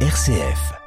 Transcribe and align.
RCF. 0.00 0.85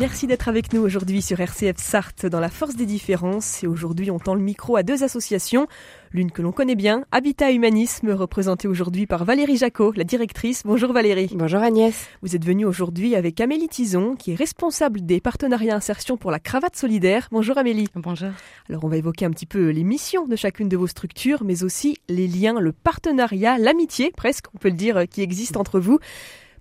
Merci 0.00 0.26
d'être 0.26 0.48
avec 0.48 0.72
nous 0.72 0.80
aujourd'hui 0.80 1.20
sur 1.20 1.38
RCF 1.40 1.76
Sarthe 1.76 2.24
dans 2.24 2.40
la 2.40 2.48
force 2.48 2.74
des 2.74 2.86
différences. 2.86 3.62
Et 3.62 3.66
aujourd'hui, 3.66 4.10
on 4.10 4.18
tend 4.18 4.32
le 4.32 4.40
micro 4.40 4.76
à 4.76 4.82
deux 4.82 5.04
associations. 5.04 5.66
L'une 6.10 6.30
que 6.30 6.40
l'on 6.40 6.52
connaît 6.52 6.74
bien, 6.74 7.04
Habitat 7.12 7.52
Humanisme, 7.52 8.10
représentée 8.12 8.66
aujourd'hui 8.66 9.06
par 9.06 9.26
Valérie 9.26 9.58
Jacot, 9.58 9.92
la 9.94 10.04
directrice. 10.04 10.62
Bonjour 10.64 10.94
Valérie. 10.94 11.28
Bonjour 11.34 11.60
Agnès. 11.60 12.08
Vous 12.22 12.34
êtes 12.34 12.46
venue 12.46 12.64
aujourd'hui 12.64 13.14
avec 13.14 13.42
Amélie 13.42 13.68
Tison, 13.68 14.16
qui 14.16 14.32
est 14.32 14.36
responsable 14.36 15.04
des 15.04 15.20
partenariats 15.20 15.76
insertion 15.76 16.16
pour 16.16 16.30
la 16.30 16.38
cravate 16.38 16.76
solidaire. 16.76 17.28
Bonjour 17.30 17.58
Amélie. 17.58 17.88
Bonjour. 17.94 18.30
Alors 18.70 18.84
on 18.84 18.88
va 18.88 18.96
évoquer 18.96 19.26
un 19.26 19.30
petit 19.30 19.44
peu 19.44 19.68
les 19.68 19.84
missions 19.84 20.26
de 20.26 20.34
chacune 20.34 20.70
de 20.70 20.78
vos 20.78 20.86
structures, 20.86 21.44
mais 21.44 21.62
aussi 21.62 21.98
les 22.08 22.26
liens, 22.26 22.58
le 22.58 22.72
partenariat, 22.72 23.58
l'amitié, 23.58 24.12
presque, 24.16 24.46
on 24.54 24.56
peut 24.58 24.70
le 24.70 24.76
dire, 24.76 25.06
qui 25.10 25.20
existe 25.20 25.58
entre 25.58 25.78
vous. 25.78 25.98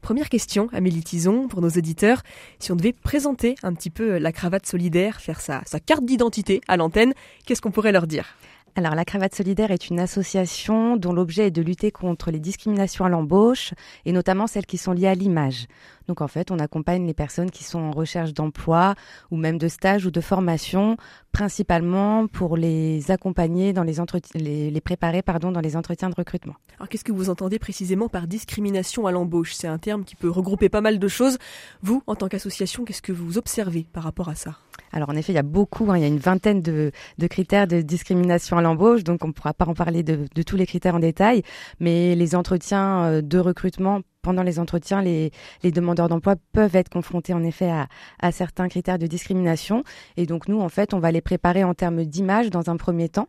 Première 0.02 0.30
question, 0.30 0.70
Amélie 0.72 1.04
Tison, 1.04 1.48
pour 1.48 1.62
nos 1.62 1.70
auditeurs. 1.70 2.24
Si 2.60 2.72
on 2.72 2.76
devait 2.76 2.94
présenter 2.94 3.56
un 3.64 3.74
petit 3.74 3.90
peu 3.90 4.18
la 4.18 4.32
cravate 4.32 4.66
solidaire, 4.66 5.20
faire 5.20 5.42
sa, 5.42 5.62
sa 5.66 5.80
carte 5.80 6.06
d'identité 6.06 6.62
à 6.68 6.78
l'antenne, 6.78 7.14
qu'est-ce 7.46 7.62
qu'on 7.62 7.72
pourrait 7.72 7.92
leur 7.92 8.08
dire? 8.08 8.36
Alors, 8.76 8.96
la 8.96 9.04
Cravate 9.04 9.36
Solidaire 9.36 9.72
est 9.72 9.90
une 9.90 10.00
association 10.00 10.96
dont 10.96 11.12
l'objet 11.12 11.48
est 11.48 11.52
de 11.52 11.62
lutter 11.62 11.92
contre 11.92 12.32
les 12.32 12.40
discriminations 12.40 13.04
à 13.04 13.10
l'embauche 13.10 13.74
et 14.06 14.12
notamment 14.12 14.48
celles 14.48 14.66
qui 14.66 14.78
sont 14.78 14.94
liées 14.94 15.08
à 15.08 15.16
l'image. 15.16 15.68
Donc, 16.10 16.22
en 16.22 16.28
fait, 16.28 16.50
on 16.50 16.58
accompagne 16.58 17.06
les 17.06 17.14
personnes 17.14 17.52
qui 17.52 17.64
sont 17.64 17.78
en 17.78 17.92
recherche 17.92 18.34
d'emploi 18.34 18.96
ou 19.30 19.38
même 19.38 19.60
de 19.60 19.68
stage 19.68 20.08
ou 20.08 20.12
de 20.12 20.22
formation, 20.22 20.98
principalement 21.32 22.26
pour 22.26 22.58
les 22.58 23.12
accompagner 23.12 23.74
dans 23.74 23.84
les 23.84 24.00
entretiens, 24.00 24.42
les, 24.42 24.72
les 24.72 24.82
préparer, 24.82 25.22
pardon, 25.22 25.52
dans 25.52 25.62
les 25.62 25.78
entretiens 25.78 26.10
de 26.10 26.16
recrutement. 26.16 26.56
Alors, 26.80 26.90
qu'est-ce 26.90 27.04
que 27.04 27.12
vous 27.12 27.30
entendez 27.30 27.60
précisément 27.60 28.10
par 28.10 28.26
discrimination 28.26 29.06
à 29.06 29.12
l'embauche? 29.12 29.54
C'est 29.54 29.68
un 29.68 29.78
terme 29.78 30.04
qui 30.04 30.16
peut 30.16 30.32
regrouper 30.32 30.68
pas 30.68 30.82
mal 30.82 30.98
de 30.98 31.08
choses. 31.08 31.38
Vous, 31.84 32.02
en 32.08 32.16
tant 32.16 32.28
qu'association, 32.28 32.86
qu'est-ce 32.86 33.04
que 33.04 33.12
vous 33.12 33.38
observez 33.38 33.86
par 33.94 34.02
rapport 34.02 34.30
à 34.30 34.36
ça? 34.36 34.56
Alors 34.92 35.10
en 35.10 35.16
effet, 35.16 35.32
il 35.32 35.36
y 35.36 35.40
a 35.40 35.44
beaucoup, 35.44 35.92
hein, 35.92 35.98
il 35.98 36.02
y 36.02 36.06
a 36.06 36.08
une 36.08 36.18
vingtaine 36.18 36.62
de, 36.62 36.92
de, 37.18 37.28
critères 37.28 37.68
de 37.68 37.82
discrimination 37.82 38.58
à 38.58 38.62
l'embauche, 38.62 39.04
donc 39.04 39.24
on 39.24 39.28
ne 39.28 39.34
pourra 39.34 39.54
pas 39.54 39.66
en 39.66 39.74
parler 39.74 40.04
de, 40.04 40.26
de, 40.34 40.42
tous 40.42 40.56
les 40.56 40.66
critères 40.66 40.96
en 40.96 41.00
détail, 41.00 41.44
mais 41.80 42.16
les 42.16 42.36
entretiens 42.36 43.04
euh, 43.04 43.22
de 43.22 43.38
recrutement, 43.38 44.02
pendant 44.22 44.44
les 44.44 44.60
entretiens, 44.60 45.02
les, 45.02 45.32
demandeurs 45.64 46.10
d'emploi 46.10 46.36
peuvent 46.54 46.76
être 46.76 46.90
confrontés 46.90 47.34
en 47.34 47.44
effet 47.44 47.72
à, 48.20 48.32
certains 48.32 48.68
critères 48.68 49.00
de 49.00 49.08
discrimination, 49.08 49.84
et 50.18 50.26
donc 50.26 50.48
nous, 50.48 50.60
en 50.60 50.70
fait, 50.70 50.94
on 50.94 51.00
va 51.00 51.12
les 51.12 51.22
préparer 51.22 51.64
en 51.64 51.74
termes 51.74 52.04
d'image 52.04 52.50
dans 52.50 52.70
un 52.70 52.78
premier 52.78 53.10
temps. 53.10 53.28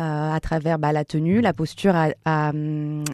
Euh, 0.00 0.32
à 0.32 0.40
travers 0.40 0.80
bah, 0.80 0.90
la 0.90 1.04
tenue, 1.04 1.40
la 1.40 1.52
posture 1.52 1.94
à, 1.94 2.52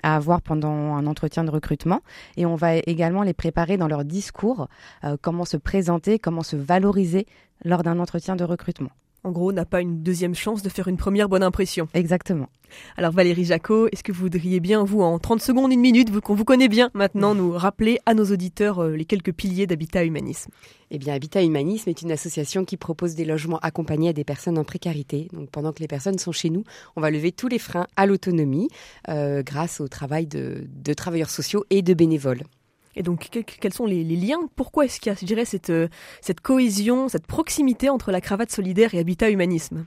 avoir 0.02 0.40
pendant 0.40 0.94
un 0.96 1.06
entretien 1.06 1.44
de 1.44 1.50
recrutement. 1.50 2.00
Et 2.38 2.46
on 2.46 2.54
va 2.54 2.76
également 2.76 3.22
les 3.22 3.34
préparer 3.34 3.76
dans 3.76 3.86
leur 3.86 4.02
discours, 4.02 4.66
euh, 5.04 5.18
comment 5.20 5.44
se 5.44 5.58
présenter, 5.58 6.18
comment 6.18 6.42
se 6.42 6.56
valoriser 6.56 7.26
lors 7.66 7.82
d'un 7.82 7.98
entretien 7.98 8.34
de 8.34 8.44
recrutement. 8.44 8.88
En 9.22 9.32
gros, 9.32 9.52
n'a 9.52 9.64
pas 9.64 9.80
une 9.80 10.02
deuxième 10.02 10.34
chance 10.34 10.62
de 10.62 10.68
faire 10.68 10.88
une 10.88 10.96
première 10.96 11.28
bonne 11.28 11.42
impression. 11.42 11.88
Exactement. 11.94 12.48
Alors 12.96 13.12
Valérie 13.12 13.44
Jacot, 13.44 13.88
est-ce 13.88 14.02
que 14.02 14.12
vous 14.12 14.20
voudriez 14.20 14.60
bien, 14.60 14.84
vous, 14.84 15.02
en 15.02 15.18
30 15.18 15.42
secondes, 15.42 15.72
une 15.72 15.80
minute, 15.80 16.10
vous 16.10 16.20
qu'on 16.20 16.34
vous 16.34 16.44
connaît 16.44 16.68
bien 16.68 16.90
maintenant, 16.94 17.34
nous 17.34 17.52
rappeler 17.52 17.98
à 18.06 18.14
nos 18.14 18.24
auditeurs 18.24 18.80
euh, 18.80 18.96
les 18.96 19.04
quelques 19.04 19.32
piliers 19.32 19.66
d'Habitat 19.66 20.04
Humanisme? 20.04 20.50
Eh 20.90 20.98
bien, 20.98 21.14
Habitat 21.14 21.42
Humanisme 21.42 21.90
est 21.90 22.02
une 22.02 22.12
association 22.12 22.64
qui 22.64 22.76
propose 22.76 23.14
des 23.14 23.24
logements 23.24 23.58
accompagnés 23.58 24.08
à 24.08 24.12
des 24.12 24.24
personnes 24.24 24.58
en 24.58 24.64
précarité. 24.64 25.28
Donc 25.32 25.50
pendant 25.50 25.72
que 25.72 25.80
les 25.80 25.88
personnes 25.88 26.18
sont 26.18 26.32
chez 26.32 26.50
nous, 26.50 26.64
on 26.96 27.00
va 27.00 27.10
lever 27.10 27.32
tous 27.32 27.48
les 27.48 27.58
freins 27.58 27.86
à 27.96 28.06
l'autonomie 28.06 28.68
euh, 29.08 29.42
grâce 29.42 29.80
au 29.80 29.88
travail 29.88 30.26
de, 30.26 30.66
de 30.68 30.92
travailleurs 30.94 31.30
sociaux 31.30 31.64
et 31.70 31.82
de 31.82 31.94
bénévoles. 31.94 32.42
Et 32.96 33.02
donc, 33.02 33.28
quels 33.60 33.72
sont 33.72 33.86
les, 33.86 34.04
liens? 34.04 34.40
Pourquoi 34.56 34.84
est-ce 34.84 35.00
qu'il 35.00 35.12
y 35.12 35.14
a, 35.14 35.18
je 35.18 35.24
dirais, 35.24 35.44
cette, 35.44 35.72
cette 36.20 36.40
cohésion, 36.40 37.08
cette 37.08 37.26
proximité 37.26 37.88
entre 37.88 38.10
la 38.10 38.20
cravate 38.20 38.50
solidaire 38.50 38.94
et 38.94 38.98
Habitat 38.98 39.30
Humanisme? 39.30 39.84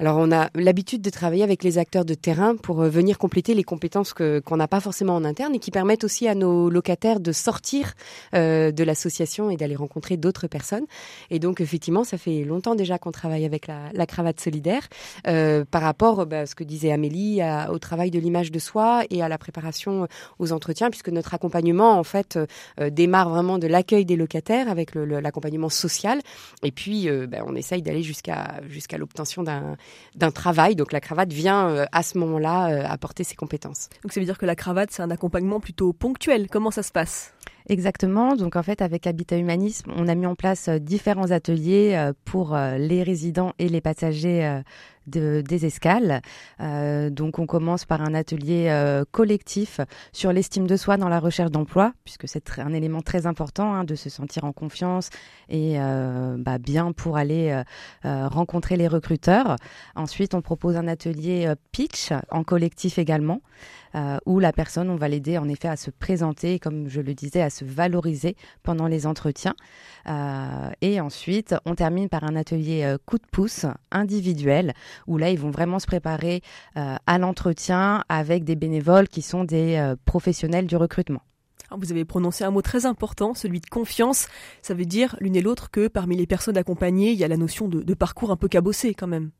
Alors 0.00 0.16
on 0.16 0.32
a 0.32 0.48
l'habitude 0.54 1.02
de 1.02 1.10
travailler 1.10 1.42
avec 1.42 1.62
les 1.62 1.76
acteurs 1.76 2.06
de 2.06 2.14
terrain 2.14 2.56
pour 2.56 2.80
venir 2.84 3.18
compléter 3.18 3.52
les 3.52 3.64
compétences 3.64 4.14
qu'on 4.14 4.56
n'a 4.56 4.66
pas 4.66 4.80
forcément 4.80 5.14
en 5.14 5.26
interne 5.26 5.54
et 5.54 5.58
qui 5.58 5.70
permettent 5.70 6.04
aussi 6.04 6.26
à 6.26 6.34
nos 6.34 6.70
locataires 6.70 7.20
de 7.20 7.32
sortir 7.32 7.92
euh, 8.32 8.72
de 8.72 8.82
l'association 8.82 9.50
et 9.50 9.58
d'aller 9.58 9.76
rencontrer 9.76 10.16
d'autres 10.16 10.46
personnes. 10.46 10.86
Et 11.28 11.38
donc 11.38 11.60
effectivement, 11.60 12.02
ça 12.02 12.16
fait 12.16 12.44
longtemps 12.44 12.74
déjà 12.74 12.96
qu'on 12.96 13.10
travaille 13.10 13.44
avec 13.44 13.66
la, 13.66 13.90
la 13.92 14.06
cravate 14.06 14.40
solidaire 14.40 14.88
euh, 15.26 15.66
par 15.70 15.82
rapport 15.82 16.24
bah, 16.24 16.40
à 16.40 16.46
ce 16.46 16.54
que 16.54 16.64
disait 16.64 16.92
Amélie, 16.92 17.42
à, 17.42 17.70
au 17.70 17.78
travail 17.78 18.10
de 18.10 18.18
l'image 18.18 18.50
de 18.50 18.58
soi 18.58 19.02
et 19.10 19.22
à 19.22 19.28
la 19.28 19.36
préparation 19.36 20.08
aux 20.38 20.52
entretiens, 20.52 20.88
puisque 20.88 21.10
notre 21.10 21.34
accompagnement 21.34 21.98
en 21.98 22.04
fait 22.04 22.38
euh, 22.78 22.88
démarre 22.88 23.28
vraiment 23.28 23.58
de 23.58 23.66
l'accueil 23.66 24.06
des 24.06 24.16
locataires 24.16 24.70
avec 24.70 24.94
l'accompagnement 24.94 25.68
social 25.68 26.20
et 26.62 26.72
puis 26.72 27.06
bah, 27.28 27.38
on 27.46 27.54
essaye 27.54 27.82
d'aller 27.82 28.02
jusqu'à 28.02 28.62
jusqu'à 28.66 28.96
l'obtention 28.96 29.42
d'un 29.42 29.76
d'un 30.14 30.30
travail. 30.30 30.76
Donc 30.76 30.92
la 30.92 31.00
cravate 31.00 31.32
vient 31.32 31.68
euh, 31.68 31.84
à 31.92 32.02
ce 32.02 32.18
moment-là 32.18 32.70
euh, 32.70 32.84
apporter 32.86 33.24
ses 33.24 33.36
compétences. 33.36 33.88
Donc 34.02 34.12
ça 34.12 34.20
veut 34.20 34.26
dire 34.26 34.38
que 34.38 34.46
la 34.46 34.56
cravate, 34.56 34.90
c'est 34.90 35.02
un 35.02 35.10
accompagnement 35.10 35.60
plutôt 35.60 35.92
ponctuel. 35.92 36.48
Comment 36.48 36.70
ça 36.70 36.82
se 36.82 36.92
passe? 36.92 37.34
Exactement. 37.68 38.36
Donc 38.36 38.56
en 38.56 38.62
fait, 38.62 38.82
avec 38.82 39.06
Habitat 39.06 39.38
Humanisme, 39.38 39.92
on 39.96 40.08
a 40.08 40.14
mis 40.14 40.26
en 40.26 40.34
place 40.34 40.68
euh, 40.68 40.78
différents 40.78 41.30
ateliers 41.30 42.10
pour 42.24 42.56
les 42.56 43.02
résidents 43.02 43.52
et 43.58 43.68
les 43.68 43.80
passagers 43.80 44.62
de, 45.06 45.42
des 45.46 45.66
escales. 45.66 46.22
Euh, 46.60 47.10
donc 47.10 47.38
on 47.38 47.46
commence 47.46 47.84
par 47.84 48.02
un 48.02 48.14
atelier 48.14 48.68
euh, 48.68 49.04
collectif 49.10 49.80
sur 50.12 50.32
l'estime 50.32 50.66
de 50.66 50.76
soi 50.76 50.96
dans 50.96 51.08
la 51.08 51.20
recherche 51.20 51.50
d'emploi, 51.50 51.92
puisque 52.04 52.28
c'est 52.28 52.58
un 52.58 52.72
élément 52.72 53.02
très 53.02 53.26
important 53.26 53.74
hein, 53.74 53.84
de 53.84 53.94
se 53.94 54.10
sentir 54.10 54.44
en 54.44 54.52
confiance 54.52 55.10
et 55.48 55.74
euh, 55.80 56.36
bah, 56.38 56.58
bien 56.58 56.92
pour 56.92 57.16
aller 57.16 57.62
rencontrer 58.02 58.76
les 58.76 58.88
recruteurs. 58.88 59.56
Ensuite, 59.94 60.34
on 60.34 60.42
propose 60.42 60.76
un 60.76 60.88
atelier 60.88 61.52
pitch 61.72 62.12
en 62.30 62.44
collectif 62.44 62.98
également. 62.98 63.40
Où 64.24 64.38
la 64.38 64.52
personne, 64.52 64.88
on 64.88 64.94
va 64.94 65.08
l'aider 65.08 65.36
en 65.36 65.48
effet 65.48 65.66
à 65.66 65.76
se 65.76 65.90
présenter, 65.90 66.60
comme 66.60 66.88
je 66.88 67.00
le 67.00 67.12
disais, 67.12 67.42
à 67.42 67.50
se 67.50 67.64
valoriser 67.64 68.36
pendant 68.62 68.86
les 68.86 69.04
entretiens. 69.04 69.54
Et 70.80 71.00
ensuite, 71.00 71.56
on 71.64 71.74
termine 71.74 72.08
par 72.08 72.22
un 72.22 72.36
atelier 72.36 72.96
coup 73.04 73.18
de 73.18 73.26
pouce 73.30 73.66
individuel, 73.90 74.74
où 75.06 75.18
là, 75.18 75.30
ils 75.30 75.38
vont 75.38 75.50
vraiment 75.50 75.78
se 75.78 75.86
préparer 75.86 76.42
euh, 76.76 76.96
à 77.06 77.18
l'entretien 77.18 78.04
avec 78.08 78.44
des 78.44 78.56
bénévoles 78.56 79.08
qui 79.08 79.22
sont 79.22 79.44
des 79.44 79.76
euh, 79.76 79.96
professionnels 80.04 80.66
du 80.66 80.76
recrutement. 80.76 81.22
Alors 81.70 81.78
vous 81.80 81.92
avez 81.92 82.04
prononcé 82.04 82.42
un 82.42 82.50
mot 82.50 82.62
très 82.62 82.84
important, 82.84 83.34
celui 83.34 83.60
de 83.60 83.66
confiance. 83.66 84.26
Ça 84.60 84.74
veut 84.74 84.86
dire 84.86 85.16
l'une 85.20 85.36
et 85.36 85.40
l'autre 85.40 85.70
que 85.70 85.86
parmi 85.86 86.16
les 86.16 86.26
personnes 86.26 86.56
accompagnées, 86.56 87.12
il 87.12 87.18
y 87.18 87.24
a 87.24 87.28
la 87.28 87.36
notion 87.36 87.68
de, 87.68 87.82
de 87.82 87.94
parcours 87.94 88.32
un 88.32 88.36
peu 88.36 88.48
cabossé 88.48 88.92
quand 88.94 89.06
même. 89.06 89.30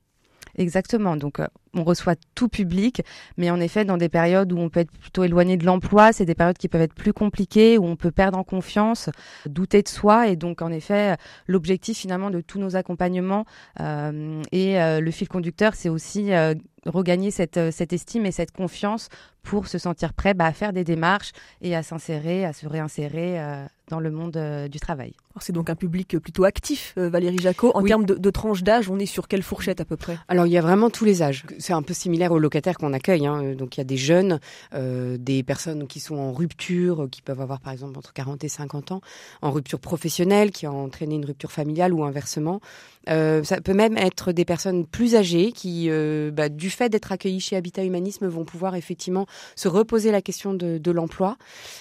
Exactement. 0.56 1.16
Donc, 1.16 1.40
euh, 1.40 1.46
on 1.74 1.84
reçoit 1.84 2.16
tout 2.34 2.48
public, 2.48 3.02
mais 3.36 3.50
en 3.50 3.60
effet, 3.60 3.84
dans 3.84 3.96
des 3.96 4.08
périodes 4.08 4.52
où 4.52 4.58
on 4.58 4.68
peut 4.68 4.80
être 4.80 4.90
plutôt 4.90 5.24
éloigné 5.24 5.56
de 5.56 5.64
l'emploi, 5.64 6.12
c'est 6.12 6.24
des 6.24 6.34
périodes 6.34 6.58
qui 6.58 6.68
peuvent 6.68 6.80
être 6.80 6.94
plus 6.94 7.12
compliquées, 7.12 7.78
où 7.78 7.84
on 7.84 7.96
peut 7.96 8.10
perdre 8.10 8.38
en 8.38 8.44
confiance, 8.44 9.08
douter 9.46 9.82
de 9.82 9.88
soi. 9.88 10.28
Et 10.28 10.36
donc, 10.36 10.62
en 10.62 10.72
effet, 10.72 11.16
l'objectif 11.46 11.98
finalement 11.98 12.30
de 12.30 12.40
tous 12.40 12.58
nos 12.58 12.76
accompagnements 12.76 13.44
euh, 13.80 14.42
et 14.50 14.80
euh, 14.80 15.00
le 15.00 15.10
fil 15.10 15.28
conducteur, 15.28 15.74
c'est 15.74 15.88
aussi 15.88 16.32
euh, 16.32 16.54
regagner 16.86 17.30
cette, 17.30 17.70
cette 17.70 17.92
estime 17.92 18.26
et 18.26 18.32
cette 18.32 18.52
confiance 18.52 19.08
pour 19.42 19.68
se 19.68 19.78
sentir 19.78 20.12
prêt 20.12 20.34
bah, 20.34 20.46
à 20.46 20.52
faire 20.52 20.72
des 20.72 20.84
démarches 20.84 21.32
et 21.62 21.74
à 21.74 21.82
s'insérer, 21.82 22.44
à 22.44 22.52
se 22.52 22.66
réinsérer 22.66 23.40
euh, 23.40 23.64
dans 23.88 24.00
le 24.00 24.10
monde 24.10 24.36
euh, 24.36 24.68
du 24.68 24.80
travail. 24.80 25.14
C'est 25.40 25.52
donc 25.52 25.70
un 25.70 25.74
public 25.74 26.18
plutôt 26.18 26.44
actif, 26.44 26.92
euh, 26.98 27.08
Valérie 27.08 27.38
Jacot. 27.38 27.70
En 27.74 27.82
oui. 27.82 27.88
termes 27.88 28.04
de, 28.04 28.14
de 28.14 28.30
tranche 28.30 28.62
d'âge, 28.62 28.90
on 28.90 28.98
est 28.98 29.06
sur 29.06 29.28
quelle 29.28 29.42
fourchette 29.42 29.80
à 29.80 29.86
peu 29.86 29.96
près? 29.96 30.18
Alors 30.28 30.46
il 30.46 30.52
y 30.52 30.58
a 30.58 30.60
vraiment 30.60 30.90
tous 30.90 31.06
les 31.06 31.22
âges. 31.22 31.44
C'est 31.60 31.72
un 31.72 31.82
peu 31.82 31.94
similaire 31.94 32.32
aux 32.32 32.38
locataires 32.38 32.76
qu'on 32.76 32.92
accueille. 32.92 33.26
Hein. 33.26 33.54
Donc 33.54 33.76
il 33.76 33.80
y 33.80 33.82
a 33.82 33.84
des 33.84 33.96
jeunes, 33.96 34.40
euh, 34.74 35.16
des 35.18 35.42
personnes 35.42 35.86
qui 35.86 36.00
sont 36.00 36.16
en 36.16 36.32
rupture, 36.32 37.08
qui 37.10 37.22
peuvent 37.22 37.40
avoir 37.40 37.60
par 37.60 37.72
exemple 37.72 37.96
entre 37.98 38.12
40 38.12 38.42
et 38.44 38.48
50 38.48 38.92
ans, 38.92 39.00
en 39.42 39.50
rupture 39.50 39.78
professionnelle, 39.78 40.50
qui 40.50 40.66
ont 40.66 40.84
entraîné 40.84 41.14
une 41.14 41.24
rupture 41.24 41.52
familiale 41.52 41.92
ou 41.92 42.02
inversement. 42.02 42.60
Euh, 43.08 43.42
ça 43.44 43.60
peut 43.60 43.72
même 43.72 43.96
être 43.96 44.32
des 44.32 44.44
personnes 44.44 44.86
plus 44.86 45.16
âgées 45.16 45.52
qui, 45.52 45.86
euh, 45.88 46.30
bah, 46.30 46.48
du 46.48 46.70
fait 46.70 46.88
d'être 46.88 47.12
accueillies 47.12 47.40
chez 47.40 47.56
Habitat 47.56 47.84
Humanisme, 47.84 48.26
vont 48.26 48.44
pouvoir 48.44 48.74
effectivement 48.74 49.26
se 49.56 49.68
reposer 49.68 50.10
la 50.10 50.20
question 50.20 50.54
de, 50.54 50.90
l'emploi. 50.90 51.36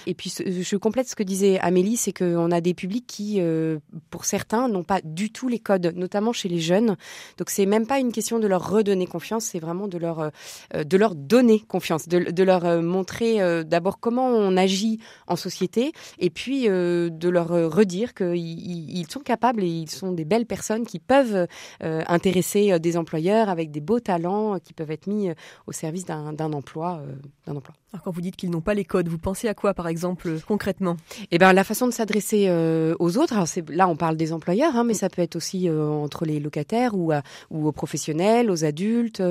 Et 0.05 0.13
puis, 0.13 0.31
je 0.45 0.75
complète 0.77 1.09
ce 1.09 1.15
que 1.15 1.23
disait 1.23 1.57
Amélie, 1.61 1.97
c'est 1.97 2.13
qu'on 2.13 2.51
a 2.51 2.61
des 2.61 2.75
publics 2.75 3.07
qui, 3.07 3.37
euh, 3.39 3.79
pour 4.11 4.23
certains, 4.23 4.67
n'ont 4.67 4.83
pas 4.83 5.01
du 5.03 5.31
tout 5.31 5.47
les 5.47 5.57
codes, 5.57 5.93
notamment 5.95 6.31
chez 6.31 6.47
les 6.47 6.59
jeunes. 6.59 6.95
Donc, 7.37 7.49
c'est 7.49 7.65
même 7.65 7.87
pas 7.87 7.97
une 7.97 8.11
question 8.11 8.37
de 8.37 8.45
leur 8.45 8.69
redonner 8.69 9.07
confiance, 9.07 9.45
c'est 9.45 9.59
vraiment 9.59 9.87
de 9.87 9.97
leur, 9.97 10.31
de 10.75 10.97
leur 10.97 11.15
donner 11.15 11.59
confiance, 11.59 12.07
de, 12.07 12.43
leur 12.43 12.83
montrer 12.83 13.63
d'abord 13.65 13.99
comment 13.99 14.27
on 14.27 14.55
agit 14.55 14.99
en 15.25 15.35
société 15.35 15.91
et 16.19 16.29
puis 16.29 16.67
de 16.67 17.29
leur 17.29 17.47
redire 17.49 18.13
qu'ils 18.13 18.35
ils 18.35 19.11
sont 19.11 19.21
capables 19.21 19.63
et 19.63 19.67
ils 19.67 19.89
sont 19.89 20.11
des 20.11 20.25
belles 20.25 20.45
personnes 20.45 20.85
qui 20.85 20.99
peuvent 21.09 21.47
intéresser 21.81 22.79
des 22.79 22.95
employeurs 22.95 23.49
avec 23.49 23.71
des 23.71 23.81
beaux 23.81 23.99
talents 23.99 24.59
qui 24.59 24.73
peuvent 24.73 24.91
être 24.91 25.07
mis 25.07 25.31
au 25.67 25.71
service 25.71 26.05
d'un 26.05 26.53
emploi, 26.53 27.01
d'un 27.45 27.55
emploi. 27.55 27.75
Quand 28.03 28.11
vous 28.11 28.21
dites 28.21 28.35
qu'ils 28.35 28.51
n'ont 28.51 28.61
pas 28.61 28.75
les 28.75 28.85
codes, 28.85 29.07
vous 29.07 29.17
pensez 29.17 29.47
à 29.47 29.55
quoi 29.55 29.73
par 29.73 29.87
exemple 29.87 30.39
concrètement? 30.47 30.95
Eh 31.31 31.39
ben 31.39 31.53
la 31.53 31.63
façon 31.63 31.87
de 31.87 31.91
s'adresser 31.91 32.45
euh, 32.47 32.95
aux 32.99 33.17
autres. 33.17 33.33
Là 33.69 33.87
on 33.87 33.95
parle 33.95 34.15
des 34.15 34.31
employeurs, 34.31 34.75
hein, 34.75 34.83
mais 34.83 34.93
ça 34.93 35.09
peut 35.09 35.23
être 35.23 35.35
aussi 35.35 35.67
euh, 35.67 35.87
entre 35.87 36.25
les 36.25 36.39
locataires 36.39 36.93
ou, 36.93 37.11
ou 37.49 37.67
aux 37.67 37.71
professionnels, 37.71 38.51
aux 38.51 38.63
adultes. 38.63 39.23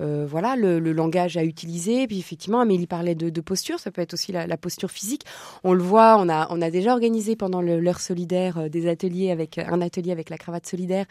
Euh, 0.00 0.26
voilà 0.26 0.56
le, 0.56 0.78
langage 0.92 1.36
à 1.36 1.44
utiliser. 1.44 2.06
Puis 2.06 2.18
effectivement 2.18 2.60
Amélie 2.60 2.86
parlait 2.86 3.14
de, 3.14 3.40
posture, 3.42 3.78
ça 3.78 3.90
peut 3.90 4.00
être 4.00 4.14
aussi 4.14 4.32
la, 4.32 4.56
posture 4.56 4.90
physique. 4.90 5.24
On 5.62 5.74
le 5.74 5.82
voit, 5.82 6.16
on 6.18 6.30
a 6.30 6.46
on 6.50 6.62
a 6.62 6.70
déjà 6.70 6.92
organisé 6.92 7.36
pendant 7.36 7.60
l'heure 7.60 8.00
solidaire 8.00 8.70
des 8.70 8.88
ateliers 8.88 9.30
avec 9.30 9.58
un 9.58 9.82
atelier 9.82 10.12
avec 10.12 10.30
la 10.30 10.38
cravate 10.38 10.66
solidaire 10.66 11.04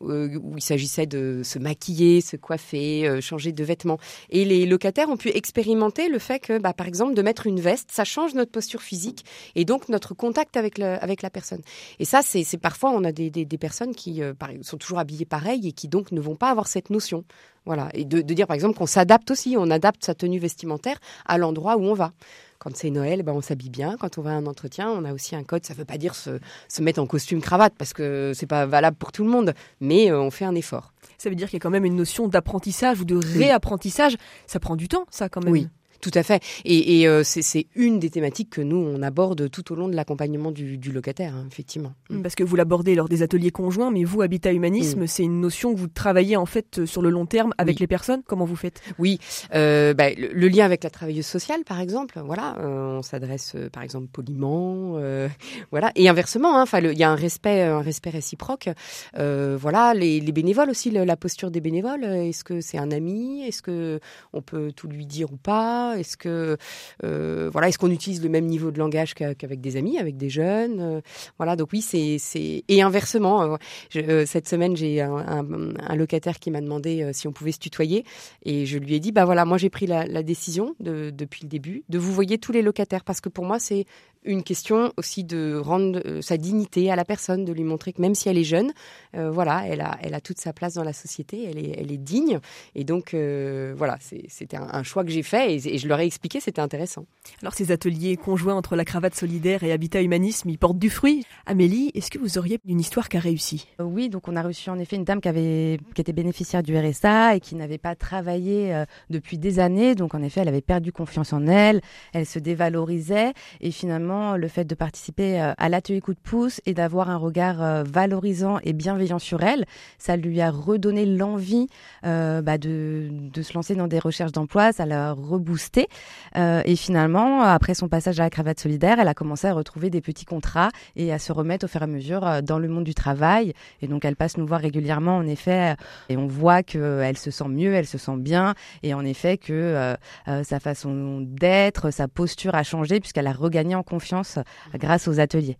où 0.00 0.56
il 0.56 0.62
s'agissait 0.62 1.06
de 1.06 1.42
se 1.42 1.58
maquiller, 1.58 2.20
se 2.20 2.36
coiffer, 2.36 3.20
changer 3.20 3.50
de 3.50 3.64
vêtements. 3.64 3.98
Et 4.30 4.44
les 4.44 4.66
locataires 4.66 5.08
ont 5.10 5.16
pu 5.16 5.30
expérimenter 5.30 6.08
le 6.08 6.20
fait 6.20 6.43
que, 6.44 6.58
bah, 6.58 6.74
par 6.74 6.86
exemple, 6.86 7.14
de 7.14 7.22
mettre 7.22 7.46
une 7.46 7.58
veste, 7.58 7.90
ça 7.90 8.04
change 8.04 8.34
notre 8.34 8.52
posture 8.52 8.82
physique 8.82 9.24
et 9.54 9.64
donc 9.64 9.88
notre 9.88 10.14
contact 10.14 10.56
avec, 10.56 10.78
le, 10.78 11.02
avec 11.02 11.22
la 11.22 11.30
personne. 11.30 11.62
Et 11.98 12.04
ça, 12.04 12.20
c'est 12.22 12.44
parfois, 12.58 12.90
on 12.90 13.02
a 13.02 13.12
des, 13.12 13.30
des, 13.30 13.58
personnes 13.58 13.94
qui 13.94 14.22
euh, 14.22 14.34
sont 14.60 14.76
toujours 14.76 14.98
habillées 14.98 15.24
pareil 15.24 15.66
et 15.66 15.72
qui 15.72 15.88
donc 15.88 16.12
ne 16.12 16.20
vont 16.20 16.36
pas 16.36 16.50
avoir 16.50 16.68
cette 16.68 16.90
notion. 16.90 17.24
Voilà. 17.64 17.88
Et 17.94 18.04
de, 18.04 18.20
de 18.20 18.34
dire, 18.34 18.46
par 18.46 18.54
exemple, 18.54 18.76
qu'on 18.76 18.86
s'adapte 18.86 19.30
aussi, 19.30 19.56
on 19.58 19.70
adapte 19.70 20.04
sa 20.04 20.14
tenue 20.14 20.38
vestimentaire 20.38 20.98
à 21.24 21.38
l'endroit 21.38 21.78
où 21.78 21.84
on 21.84 21.94
va. 21.94 22.12
Quand 22.58 22.76
c'est 22.76 22.90
Noël, 22.90 23.22
ben 23.22 23.32
on 23.32 23.40
s'habille 23.40 23.70
bien. 23.70 23.96
Quand 23.98 24.18
on 24.18 24.22
va 24.22 24.30
à 24.30 24.34
un 24.34 24.46
entretien, 24.46 24.90
on 24.90 25.04
a 25.04 25.12
aussi 25.12 25.34
un 25.34 25.44
code. 25.44 25.64
Ça 25.64 25.72
ne 25.72 25.78
veut 25.78 25.84
pas 25.84 25.98
dire 25.98 26.14
se, 26.14 26.38
se 26.68 26.82
mettre 26.82 27.00
en 27.00 27.06
costume 27.06 27.40
cravate 27.40 27.74
parce 27.76 27.92
que 27.92 28.32
c'est 28.34 28.46
pas 28.46 28.66
valable 28.66 28.96
pour 28.96 29.12
tout 29.12 29.24
le 29.24 29.30
monde, 29.30 29.54
mais 29.80 30.10
euh, 30.10 30.20
on 30.20 30.30
fait 30.30 30.44
un 30.44 30.54
effort. 30.54 30.92
Ça 31.16 31.30
veut 31.30 31.36
dire 31.36 31.48
qu'il 31.48 31.56
y 31.56 31.60
a 31.60 31.60
quand 31.60 31.70
même 31.70 31.84
une 31.84 31.96
notion 31.96 32.28
d'apprentissage 32.28 33.00
ou 33.00 33.04
de 33.04 33.16
réapprentissage. 33.16 34.16
Ça 34.46 34.60
prend 34.60 34.76
du 34.76 34.88
temps, 34.88 35.06
ça, 35.10 35.28
quand 35.28 35.42
même. 35.42 35.52
Oui. 35.52 35.68
Tout 36.04 36.10
à 36.12 36.22
fait. 36.22 36.42
Et, 36.66 37.08
euh, 37.08 37.22
c'est 37.24 37.66
une 37.74 37.98
des 37.98 38.10
thématiques 38.10 38.50
que 38.50 38.60
nous, 38.60 38.76
on 38.76 39.00
aborde 39.00 39.50
tout 39.50 39.72
au 39.72 39.74
long 39.74 39.88
de 39.88 39.96
l'accompagnement 39.96 40.50
du, 40.50 40.76
locataire, 40.92 41.34
hein, 41.34 41.46
effectivement. 41.50 41.94
Mm. 42.10 42.20
Parce 42.20 42.34
que 42.34 42.44
vous 42.44 42.56
l'abordez 42.56 42.94
lors 42.94 43.08
des 43.08 43.22
ateliers 43.22 43.50
conjoints, 43.50 43.90
mais 43.90 44.04
vous, 44.04 44.20
Habitat 44.20 44.52
Humanisme, 44.52 45.04
mm. 45.04 45.06
c'est 45.06 45.22
une 45.22 45.40
notion 45.40 45.72
que 45.72 45.78
vous 45.78 45.86
travaillez 45.86 46.36
en 46.36 46.44
fait 46.44 46.84
sur 46.84 47.00
le 47.00 47.08
long 47.08 47.24
terme 47.24 47.54
avec 47.56 47.80
les 47.80 47.86
personnes. 47.86 48.20
Comment 48.26 48.44
vous 48.44 48.54
faites? 48.54 48.82
Oui, 48.98 49.18
euh, 49.54 49.94
bah, 49.94 50.10
le, 50.14 50.48
lien 50.48 50.66
avec 50.66 50.84
la 50.84 50.90
travailleuse 50.90 51.24
sociale, 51.24 51.64
par 51.64 51.80
exemple. 51.80 52.20
Voilà, 52.22 52.58
euh, 52.58 52.98
on 52.98 53.02
s'adresse 53.02 53.56
par 53.72 53.82
exemple 53.82 54.08
poliment, 54.08 55.00
voilà, 55.70 55.90
et 55.94 56.10
inversement. 56.10 56.60
Hein, 56.60 56.66
il 56.82 56.98
y 56.98 57.02
a 57.02 57.10
un 57.10 57.14
respect, 57.14 57.62
un 57.62 57.80
respect 57.80 58.10
réciproque. 58.10 58.68
voilà, 59.14 59.94
les, 59.94 60.20
bénévoles 60.20 60.68
aussi, 60.68 60.90
la 60.90 61.16
posture 61.16 61.50
des 61.50 61.62
bénévoles. 61.62 62.04
Est-ce 62.04 62.44
que 62.44 62.60
c'est 62.60 62.76
un 62.76 62.90
ami? 62.90 63.46
Est-ce 63.48 63.62
que 63.62 64.00
on 64.34 64.42
peut 64.42 64.70
tout 64.70 64.86
lui 64.86 65.06
dire 65.06 65.32
ou 65.32 65.36
pas? 65.36 65.93
Est-ce 65.94 66.16
que 66.16 66.56
euh, 67.04 67.50
voilà, 67.52 67.68
est-ce 67.68 67.78
qu'on 67.78 67.90
utilise 67.90 68.22
le 68.22 68.28
même 68.28 68.46
niveau 68.46 68.70
de 68.70 68.78
langage 68.78 69.14
qu'avec 69.14 69.60
des 69.60 69.76
amis, 69.76 69.98
avec 69.98 70.16
des 70.16 70.30
jeunes 70.30 70.80
euh, 70.80 71.00
Voilà, 71.38 71.56
donc 71.56 71.70
oui, 71.72 71.80
c'est 71.80 72.64
et 72.68 72.82
inversement. 72.82 73.58
Euh, 73.96 74.26
cette 74.26 74.48
semaine, 74.48 74.76
j'ai 74.76 75.00
un, 75.00 75.94
locataire 75.94 76.38
qui 76.38 76.50
m'a 76.50 76.60
demandé 76.60 77.10
si 77.12 77.28
on 77.28 77.32
pouvait 77.32 77.52
se 77.52 77.58
tutoyer 77.58 78.04
et 78.42 78.66
je 78.66 78.78
lui 78.78 78.94
ai 78.94 79.00
dit 79.00 79.12
bah 79.12 79.24
voilà, 79.24 79.44
moi 79.44 79.58
j'ai 79.58 79.70
pris 79.70 79.86
la, 79.86 80.22
décision 80.22 80.74
de, 80.80 81.10
depuis 81.10 81.42
le 81.42 81.48
début 81.48 81.84
de 81.88 81.98
vous 81.98 82.12
voyer 82.12 82.38
tous 82.38 82.52
les 82.52 82.62
locataires 82.62 83.04
parce 83.04 83.20
que 83.20 83.28
pour 83.28 83.44
moi 83.44 83.58
c'est 83.58 83.84
une 84.24 84.42
question 84.42 84.92
aussi 84.96 85.24
de 85.24 85.56
rendre 85.56 86.00
euh, 86.06 86.22
sa 86.22 86.36
dignité 86.36 86.90
à 86.90 86.96
la 86.96 87.04
personne, 87.04 87.44
de 87.44 87.52
lui 87.52 87.64
montrer 87.64 87.92
que 87.92 88.00
même 88.00 88.14
si 88.14 88.28
elle 88.28 88.38
est 88.38 88.44
jeune, 88.44 88.72
euh, 89.16 89.30
voilà, 89.30 89.64
elle 89.66 89.80
a, 89.80 89.98
elle 90.02 90.14
a 90.14 90.20
toute 90.20 90.38
sa 90.38 90.52
place 90.52 90.74
dans 90.74 90.82
la 90.82 90.92
société, 90.92 91.44
elle 91.48 91.58
est, 91.58 91.78
elle 91.78 91.92
est 91.92 91.98
digne. 91.98 92.40
Et 92.74 92.84
donc, 92.84 93.14
euh, 93.14 93.74
voilà, 93.76 93.98
c'était 94.28 94.56
un, 94.56 94.82
choix 94.82 95.04
que 95.04 95.10
j'ai 95.10 95.22
fait 95.22 95.54
et, 95.54 95.78
je 95.78 95.88
leur 95.88 96.00
ai 96.00 96.06
expliqué, 96.06 96.40
c'était 96.40 96.60
intéressant. 96.60 97.06
Alors, 97.42 97.54
ces 97.54 97.70
ateliers 97.72 98.16
conjoints 98.16 98.54
entre 98.54 98.76
la 98.76 98.84
cravate 98.84 99.14
solidaire 99.14 99.62
et 99.62 99.72
Habitat 99.72 100.02
Humanisme, 100.02 100.48
ils 100.50 100.58
portent 100.58 100.78
du 100.78 100.90
fruit. 100.90 101.24
Amélie, 101.46 101.90
est-ce 101.94 102.10
que 102.10 102.18
vous 102.18 102.38
auriez 102.38 102.58
une 102.66 102.80
histoire 102.80 103.08
qui 103.08 103.16
a 103.16 103.20
réussi 103.20 103.68
Oui, 103.78 104.08
donc 104.08 104.28
on 104.28 104.36
a 104.36 104.42
reçu 104.42 104.70
en 104.70 104.78
effet 104.78 104.96
une 104.96 105.04
dame 105.04 105.20
qui, 105.20 105.28
avait, 105.28 105.78
qui 105.94 106.00
était 106.00 106.12
bénéficiaire 106.12 106.62
du 106.62 106.76
RSA 106.76 107.36
et 107.36 107.40
qui 107.40 107.54
n'avait 107.54 107.78
pas 107.78 107.94
travaillé 107.94 108.84
depuis 109.10 109.38
des 109.38 109.58
années. 109.58 109.94
Donc, 109.94 110.14
en 110.14 110.22
effet, 110.22 110.40
elle 110.40 110.48
avait 110.48 110.60
perdu 110.60 110.92
confiance 110.92 111.32
en 111.32 111.46
elle, 111.46 111.80
elle 112.12 112.26
se 112.26 112.38
dévalorisait 112.38 113.32
et 113.60 113.70
finalement, 113.70 114.13
le 114.36 114.48
fait 114.48 114.64
de 114.64 114.74
participer 114.74 115.40
euh, 115.40 115.52
à 115.58 115.68
l'atelier 115.68 116.00
coup 116.00 116.14
de 116.14 116.18
pouce 116.18 116.60
et 116.66 116.74
d'avoir 116.74 117.10
un 117.10 117.16
regard 117.16 117.62
euh, 117.62 117.82
valorisant 117.84 118.58
et 118.62 118.72
bienveillant 118.72 119.18
sur 119.18 119.42
elle, 119.42 119.64
ça 119.98 120.16
lui 120.16 120.40
a 120.40 120.50
redonné 120.50 121.06
l'envie 121.06 121.66
euh, 122.06 122.42
bah, 122.42 122.58
de, 122.58 123.10
se 123.42 123.52
lancer 123.54 123.74
dans 123.74 123.88
des 123.88 123.98
recherches 123.98 124.32
d'emploi, 124.32 124.72
ça 124.72 124.86
l'a 124.86 125.12
reboosté. 125.12 125.88
et 126.34 126.76
finalement, 126.76 127.42
après 127.42 127.74
son 127.74 127.88
passage 127.88 128.20
à 128.20 128.22
la 128.22 128.30
cravate 128.30 128.58
solidaire, 128.58 128.98
elle 128.98 129.08
a 129.08 129.14
commencé 129.14 129.46
à 129.46 129.52
retrouver 129.52 129.90
des 129.90 130.00
petits 130.00 130.24
contrats 130.24 130.70
et 130.96 131.12
à 131.12 131.18
se 131.18 131.32
remettre 131.32 131.66
au 131.66 131.68
fur 131.68 131.82
et 131.82 131.84
à 131.84 131.86
mesure 131.86 132.42
dans 132.42 132.58
le 132.58 132.68
monde 132.68 132.84
du 132.84 132.94
travail. 132.94 133.52
Et 133.82 133.88
donc, 133.88 134.04
elle 134.04 134.16
passe 134.16 134.38
nous 134.38 134.46
voir 134.46 134.60
régulièrement, 134.60 135.16
en 135.16 135.26
effet, 135.26 135.74
et 136.08 136.16
on 136.16 136.26
voit 136.26 136.62
qu'elle 136.62 137.18
se 137.18 137.30
sent 137.30 137.48
mieux, 137.48 137.74
elle 137.74 137.86
se 137.86 137.98
sent 137.98 138.16
bien, 138.18 138.54
et 138.82 138.94
en 138.94 139.04
effet 139.04 139.36
que 139.36 139.94
sa 140.26 140.60
façon 140.60 141.20
d'être, 141.20 141.90
sa 141.90 142.08
posture 142.08 142.54
a 142.54 142.62
changé 142.62 143.00
puisqu'elle 143.00 143.26
a 143.26 143.32
regagné 143.32 143.74
en 143.74 143.82
confiance 143.82 144.03
confiance 144.04 144.38
grâce 144.74 145.08
aux 145.08 145.18
ateliers. 145.18 145.56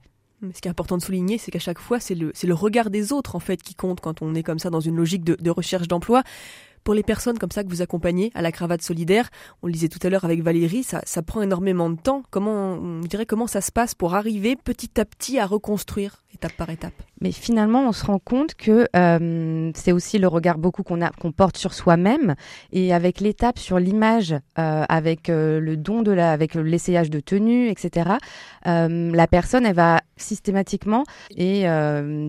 Ce 0.54 0.60
qui 0.60 0.68
est 0.68 0.70
important 0.70 0.98
de 0.98 1.02
souligner, 1.02 1.38
c'est 1.38 1.50
qu'à 1.50 1.58
chaque 1.58 1.78
fois, 1.78 2.00
c'est 2.00 2.14
le, 2.14 2.54
regard 2.54 2.90
des 2.90 3.12
autres 3.12 3.34
en 3.34 3.40
fait 3.40 3.62
qui 3.62 3.74
compte 3.74 4.00
quand 4.00 4.20
on 4.20 4.34
est 4.34 4.42
comme 4.42 4.58
ça 4.58 4.68
dans 4.68 4.80
une 4.80 4.96
logique 4.96 5.24
de, 5.24 5.36
de 5.40 5.50
recherche 5.50 5.88
d'emploi 5.88 6.22
pour 6.82 6.92
les 6.92 7.02
personnes 7.02 7.38
comme 7.38 7.50
ça 7.50 7.64
que 7.64 7.70
vous 7.70 7.80
accompagnez 7.80 8.30
à 8.34 8.42
la 8.42 8.52
cravate 8.52 8.82
solidaire, 8.82 9.30
on 9.62 9.68
le 9.68 9.72
disait 9.72 9.88
tout 9.88 10.00
à 10.02 10.10
l'heure 10.10 10.26
avec 10.26 10.42
Valérie, 10.42 10.82
ça, 10.82 11.00
ça 11.06 11.22
prend 11.22 11.40
énormément 11.40 11.88
de 11.88 11.98
temps. 11.98 12.22
Comment, 12.30 12.74
on 12.74 13.00
dirait 13.00 13.24
comment 13.24 13.46
ça 13.46 13.62
se 13.62 13.72
passe 13.72 13.94
pour 13.94 14.14
arriver 14.14 14.54
petit 14.54 15.00
à 15.00 15.06
petit 15.06 15.38
à 15.38 15.46
reconstruire 15.46 16.23
étape 16.34 16.52
par 16.52 16.70
étape 16.70 16.92
Mais 17.20 17.32
finalement, 17.32 17.88
on 17.88 17.92
se 17.92 18.04
rend 18.04 18.18
compte 18.18 18.54
que 18.54 18.88
euh, 18.96 19.70
c'est 19.74 19.92
aussi 19.92 20.18
le 20.18 20.28
regard 20.28 20.58
beaucoup 20.58 20.82
qu'on 20.82 20.98
qu'on 21.20 21.32
porte 21.32 21.56
sur 21.56 21.74
soi-même 21.74 22.34
et 22.72 22.92
avec 22.92 23.20
l'étape 23.20 23.58
sur 23.58 23.78
l'image, 23.78 24.32
euh, 24.58 24.84
avec 24.88 25.28
euh, 25.28 25.60
le 25.60 25.76
don 25.76 26.02
de 26.02 26.12
la, 26.12 26.32
avec 26.32 26.54
l'essayage 26.54 27.10
de 27.10 27.20
tenue, 27.20 27.68
etc. 27.68 28.10
la 28.64 29.26
personne, 29.26 29.66
elle 29.66 29.74
va 29.74 30.00
systématiquement 30.16 31.04
et 31.36 31.64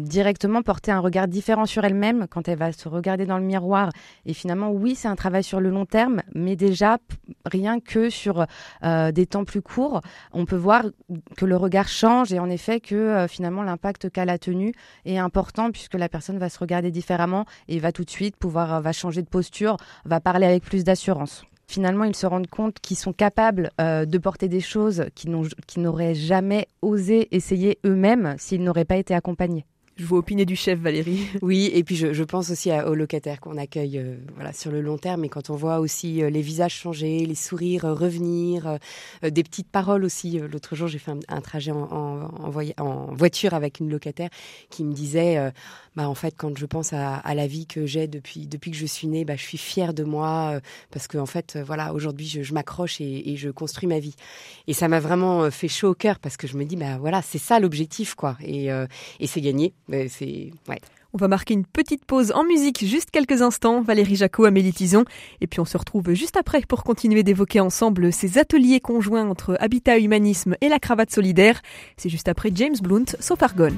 directement 0.02 0.62
porter 0.62 0.92
un 0.92 1.00
regard 1.00 1.28
différent 1.28 1.66
sur 1.66 1.84
elle-même 1.84 2.28
quand 2.30 2.48
elle 2.48 2.58
va 2.58 2.72
se 2.72 2.90
regarder 2.90 3.26
dans 3.26 3.38
le 3.38 3.44
miroir 3.44 3.90
et 4.26 4.34
finalement, 4.34 4.70
oui, 4.70 4.96
c'est 4.96 5.08
un 5.08 5.16
travail 5.16 5.44
sur 5.44 5.60
le 5.60 5.70
long 5.70 5.86
terme, 5.86 6.22
mais 6.34 6.56
déjà, 6.56 6.98
rien 7.46 7.80
que 7.80 8.10
sur 8.10 8.46
des 8.84 9.26
temps 9.26 9.46
plus 9.46 9.62
courts, 9.62 10.02
on 10.34 10.46
peut 10.46 10.56
voir 10.56 10.84
que 11.38 11.46
le 11.46 11.56
regard 11.56 11.88
change 11.88 12.34
et 12.34 12.40
en 12.40 12.50
effet 12.50 12.80
que 12.80 13.26
finalement 13.30 13.64
l'impact 13.64 13.95
qu'a 13.98 14.26
la 14.26 14.38
tenue 14.38 14.74
est 15.06 15.18
important 15.18 15.72
puisque 15.72 15.96
la 15.96 16.10
personne 16.10 16.38
va 16.38 16.50
se 16.50 16.60
regarder 16.60 16.92
différemment 16.92 17.46
et 17.68 17.80
va 17.80 17.92
tout 17.92 18.04
de 18.04 18.10
suite 18.10 18.36
pouvoir 18.36 18.74
euh, 18.74 18.80
va 18.82 18.92
changer 18.92 19.22
de 19.22 19.28
posture, 19.28 19.78
va 20.06 20.20
parler 20.20 20.46
avec 20.46 20.64
plus 20.64 20.84
d'assurance 20.84 21.44
finalement, 21.68 22.04
ils 22.04 22.16
se 22.16 22.28
rendent 22.28 22.48
compte 22.48 22.80
qu'ils 22.80 22.96
sont 22.96 23.12
capables 23.12 23.72
de 23.80 24.18
porter 24.20 24.48
des 24.48 24.62
choses 24.62 25.06
qu'ils 25.16 25.82
n'auraient 25.82 26.14
jamais 26.14 26.68
osé 26.84 27.28
essayer 27.36 27.80
eux-mêmes 27.86 28.36
s'ils 28.38 28.62
n'auraient 28.62 28.86
pas 28.86 28.98
été 28.98 29.16
accompagnés. 29.16 29.66
Je 29.98 30.04
vois 30.06 30.20
opiner 30.20 30.46
du 30.46 30.58
chef, 30.58 30.78
Valérie. 30.80 31.26
Oui, 31.42 31.72
et 31.74 31.84
puis 31.86 31.96
je, 31.96 32.24
pense 32.24 32.50
aussi 32.50 32.70
aux 32.70 32.96
locataires 32.96 33.40
qu'on 33.40 33.58
accueille 33.58 33.98
euh, 33.98 34.18
voilà, 34.36 34.52
sur 34.52 34.70
le 34.70 34.82
long 34.82 34.98
terme. 34.98 35.24
Et 35.24 35.30
quand 35.30 35.50
on 35.50 35.56
voit 35.56 35.80
aussi 35.80 36.22
euh, 36.22 36.30
les 36.30 36.42
visages 36.42 36.74
changer, 36.74 37.26
les 37.26 37.36
sourires 37.36 37.86
euh, 37.86 37.94
revenir, 37.94 38.78
des 39.24 39.44
petites 39.44 39.70
paroles 39.70 40.04
aussi. 40.04 40.38
L'autre 40.40 40.76
jour, 40.76 40.90
j'ai 40.90 41.00
fait 41.00 41.14
un, 41.30 41.42
trajet 41.42 41.72
en, 41.72 42.52
voiture 43.12 43.54
avec 43.54 43.80
une 43.80 43.90
locataire 43.90 44.30
qui 44.70 44.84
me 44.84 44.94
disait 44.94 45.52
bah, 45.96 46.10
En 46.10 46.16
fait, 46.16 46.34
quand 46.38 46.58
je 46.58 46.66
pense 46.66 46.94
à, 46.94 47.22
la 47.34 47.48
vie 47.48 47.68
que 47.68 47.86
j'ai 47.86 48.08
depuis, 48.08 48.48
depuis 48.48 48.72
que 48.72 48.78
je 48.78 48.86
suis 48.86 49.08
née, 49.08 49.26
bah, 49.26 49.36
je 49.36 49.44
suis 49.44 49.58
fière 49.58 49.94
de 49.94 50.04
moi 50.04 50.60
parce 50.92 51.08
qu'en 51.08 51.20
en 51.20 51.26
fait, 51.26 51.58
voilà, 51.66 51.94
aujourd'hui, 51.94 52.28
je, 52.28 52.54
m'accroche 52.54 53.02
et, 53.02 53.36
je 53.38 53.50
construis 53.50 53.88
ma 53.88 54.00
vie. 54.00 54.16
Et 54.68 54.74
ça 54.74 54.88
m'a 54.88 55.00
vraiment 55.00 55.50
fait 55.52 55.68
chaud 55.68 55.90
au 55.90 55.96
cœur 55.96 56.20
parce 56.20 56.38
que 56.38 56.48
je 56.48 56.58
me 56.58 56.66
dis 56.66 56.76
bah, 56.76 56.98
voilà, 56.98 57.22
c'est 57.22 57.38
ça 57.38 57.60
l'objectif. 57.60 58.16
quoi. 58.16 58.38
Et, 58.42 58.68
et 59.20 59.28
c'est 59.28 59.42
gagné 59.42 59.74
On 61.14 61.18
va 61.18 61.28
marquer 61.28 61.54
une 61.54 61.66
petite 61.66 62.06
pause 62.06 62.32
en 62.34 62.44
musique, 62.44 62.86
juste 62.86 63.12
quelques 63.12 63.42
instants. 63.42 63.82
Valérie 63.82 64.16
Jacot, 64.16 64.46
Amélie 64.46 64.74
Tison. 64.74 65.06
Et 65.42 65.48
puis 65.48 65.60
on 65.60 65.66
se 65.66 65.78
retrouve 65.78 66.14
juste 66.14 66.38
après 66.38 66.62
pour 66.62 66.84
continuer 66.84 67.24
d'évoquer 67.24 67.60
ensemble 67.60 68.12
ces 68.12 68.38
ateliers 68.38 68.80
conjoints 68.80 69.28
entre 69.30 69.58
Habitat 69.60 69.98
Humanisme 70.00 70.56
et 70.62 70.70
la 70.70 70.80
cravate 70.80 71.12
solidaire. 71.12 71.62
C'est 71.98 72.10
juste 72.10 72.28
après 72.28 72.52
James 72.54 72.78
Blunt, 72.82 73.06
sauf 73.20 73.42
Argonne. 73.44 73.78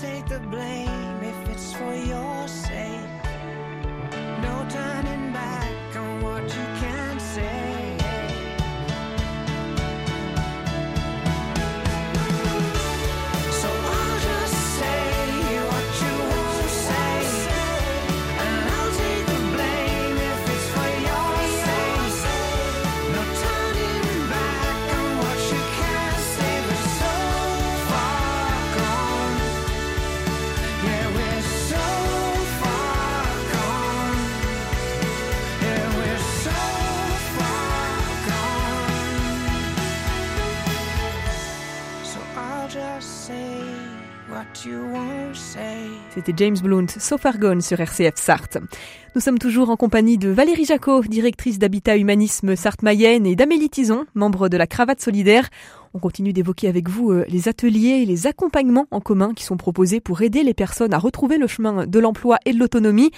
take 0.00 0.26
the 0.28 0.38
blame 0.38 1.22
if 1.22 1.48
it's 1.50 1.74
for 1.74 1.94
your 1.94 2.48
sake. 2.48 3.22
No 4.40 4.66
turning. 4.70 5.19
C'était 46.14 46.34
James 46.36 46.58
Blunt, 46.62 46.86
So 46.88 47.16
Far 47.16 47.38
Gone 47.38 47.60
sur 47.60 47.80
RCF 47.80 48.16
Sarthe. 48.16 48.58
Nous 49.14 49.20
sommes 49.20 49.38
toujours 49.38 49.70
en 49.70 49.76
compagnie 49.76 50.18
de 50.18 50.28
Valérie 50.28 50.66
Jacot, 50.66 51.02
directrice 51.02 51.58
d'Habitat 51.58 51.96
Humanisme 51.96 52.56
Sarthe-Mayenne 52.56 53.26
et 53.26 53.36
d'Amélie 53.36 53.70
Tison, 53.70 54.04
membre 54.14 54.48
de 54.48 54.56
la 54.56 54.66
Cravate 54.66 55.00
Solidaire. 55.00 55.48
On 55.92 55.98
continue 55.98 56.32
d'évoquer 56.32 56.68
avec 56.68 56.88
vous 56.88 57.10
euh, 57.10 57.24
les 57.28 57.48
ateliers 57.48 58.02
et 58.02 58.06
les 58.06 58.28
accompagnements 58.28 58.86
en 58.92 59.00
commun 59.00 59.34
qui 59.34 59.42
sont 59.42 59.56
proposés 59.56 59.98
pour 59.98 60.22
aider 60.22 60.44
les 60.44 60.54
personnes 60.54 60.94
à 60.94 60.98
retrouver 60.98 61.36
le 61.36 61.48
chemin 61.48 61.84
de 61.84 61.98
l'emploi 61.98 62.38
et 62.44 62.52
de 62.52 62.58
l'autonomie. 62.58 63.10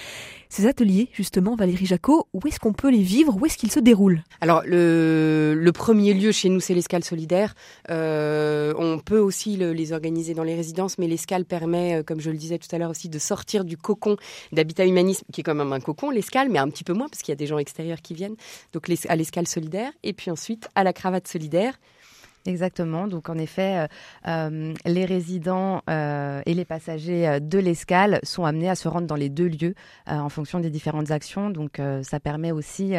Ces 0.49 0.67
ateliers, 0.67 1.09
justement, 1.12 1.55
Valérie 1.55 1.85
Jacot, 1.85 2.29
où 2.33 2.41
est-ce 2.47 2.59
qu'on 2.59 2.73
peut 2.73 2.91
les 2.91 3.02
vivre? 3.02 3.37
Où 3.38 3.45
est-ce 3.45 3.59
qu'ils 3.59 3.71
se 3.71 3.81
déroulent? 3.81 4.23
Alors, 4.41 4.62
le, 4.64 5.71
premier 5.75 6.14
lieu 6.14 6.33
chez 6.33 6.49
nous, 6.49 6.61
c'est 6.61 6.73
l'escale 6.73 7.05
solidaire. 7.05 7.55
Euh, 7.91 8.73
on 8.79 8.99
peut 8.99 9.19
aussi 9.19 9.57
le, 9.59 9.73
les 9.73 9.93
organiser 9.93 10.33
dans 10.33 10.43
les 10.43 10.55
résidences, 10.55 10.97
mais 10.97 11.09
l'escale 11.09 11.45
permet, 11.45 11.97
euh, 11.97 12.02
comme 12.02 12.21
je 12.21 12.31
le 12.31 12.38
disais 12.38 12.59
tout 12.59 12.75
à 12.75 12.79
l'heure 12.79 12.91
aussi, 12.91 13.11
de 13.11 13.19
sortir 13.19 13.64
du 13.67 13.76
cocon 13.76 14.17
d'habitat 14.52 14.87
humanisme, 14.87 15.25
qui 15.31 15.43
est 15.43 15.45
quand 15.45 15.55
même 15.55 15.73
un 15.73 15.81
cocon, 15.81 16.11
l'escale, 16.11 16.49
mais 16.50 16.59
un 16.59 16.69
petit 16.69 16.85
peu 16.85 16.95
moins, 16.95 17.09
parce 17.09 17.23
qu'il 17.23 17.33
y 17.33 17.37
a 17.37 17.37
des 17.37 17.47
gens 17.47 17.59
extérieurs 17.59 18.00
qui 18.00 18.14
viennent. 18.14 18.37
Donc, 18.73 18.91
à 19.09 19.17
l'escale 19.17 19.47
solidaire, 19.47 19.93
et 20.02 20.14
puis 20.14 20.31
ensuite 20.31 20.69
à 20.75 20.85
la 20.85 20.95
cravate 20.95 21.29
solidaire. 21.29 21.79
Exactement. 22.44 23.06
Donc 23.06 23.28
en 23.28 23.38
effet, 23.38 23.78
euh, 23.78 23.87
euh, 24.26 24.75
les 24.84 25.04
résidents 25.04 25.82
euh, 25.88 26.42
et 26.44 26.54
les 26.54 26.64
passagers 26.64 27.38
de 27.40 27.58
l'escale 27.58 28.18
sont 28.25 28.44
amenés 28.44 28.68
à 28.68 28.75
se 28.75 28.88
rendre 28.88 29.06
dans 29.06 29.14
les 29.14 29.28
deux 29.28 29.46
lieux 29.46 29.75
en 30.06 30.28
fonction 30.28 30.58
des 30.58 30.70
différentes 30.70 31.11
actions. 31.11 31.50
Donc 31.50 31.80
ça 32.02 32.20
permet 32.20 32.52
aussi 32.52 32.94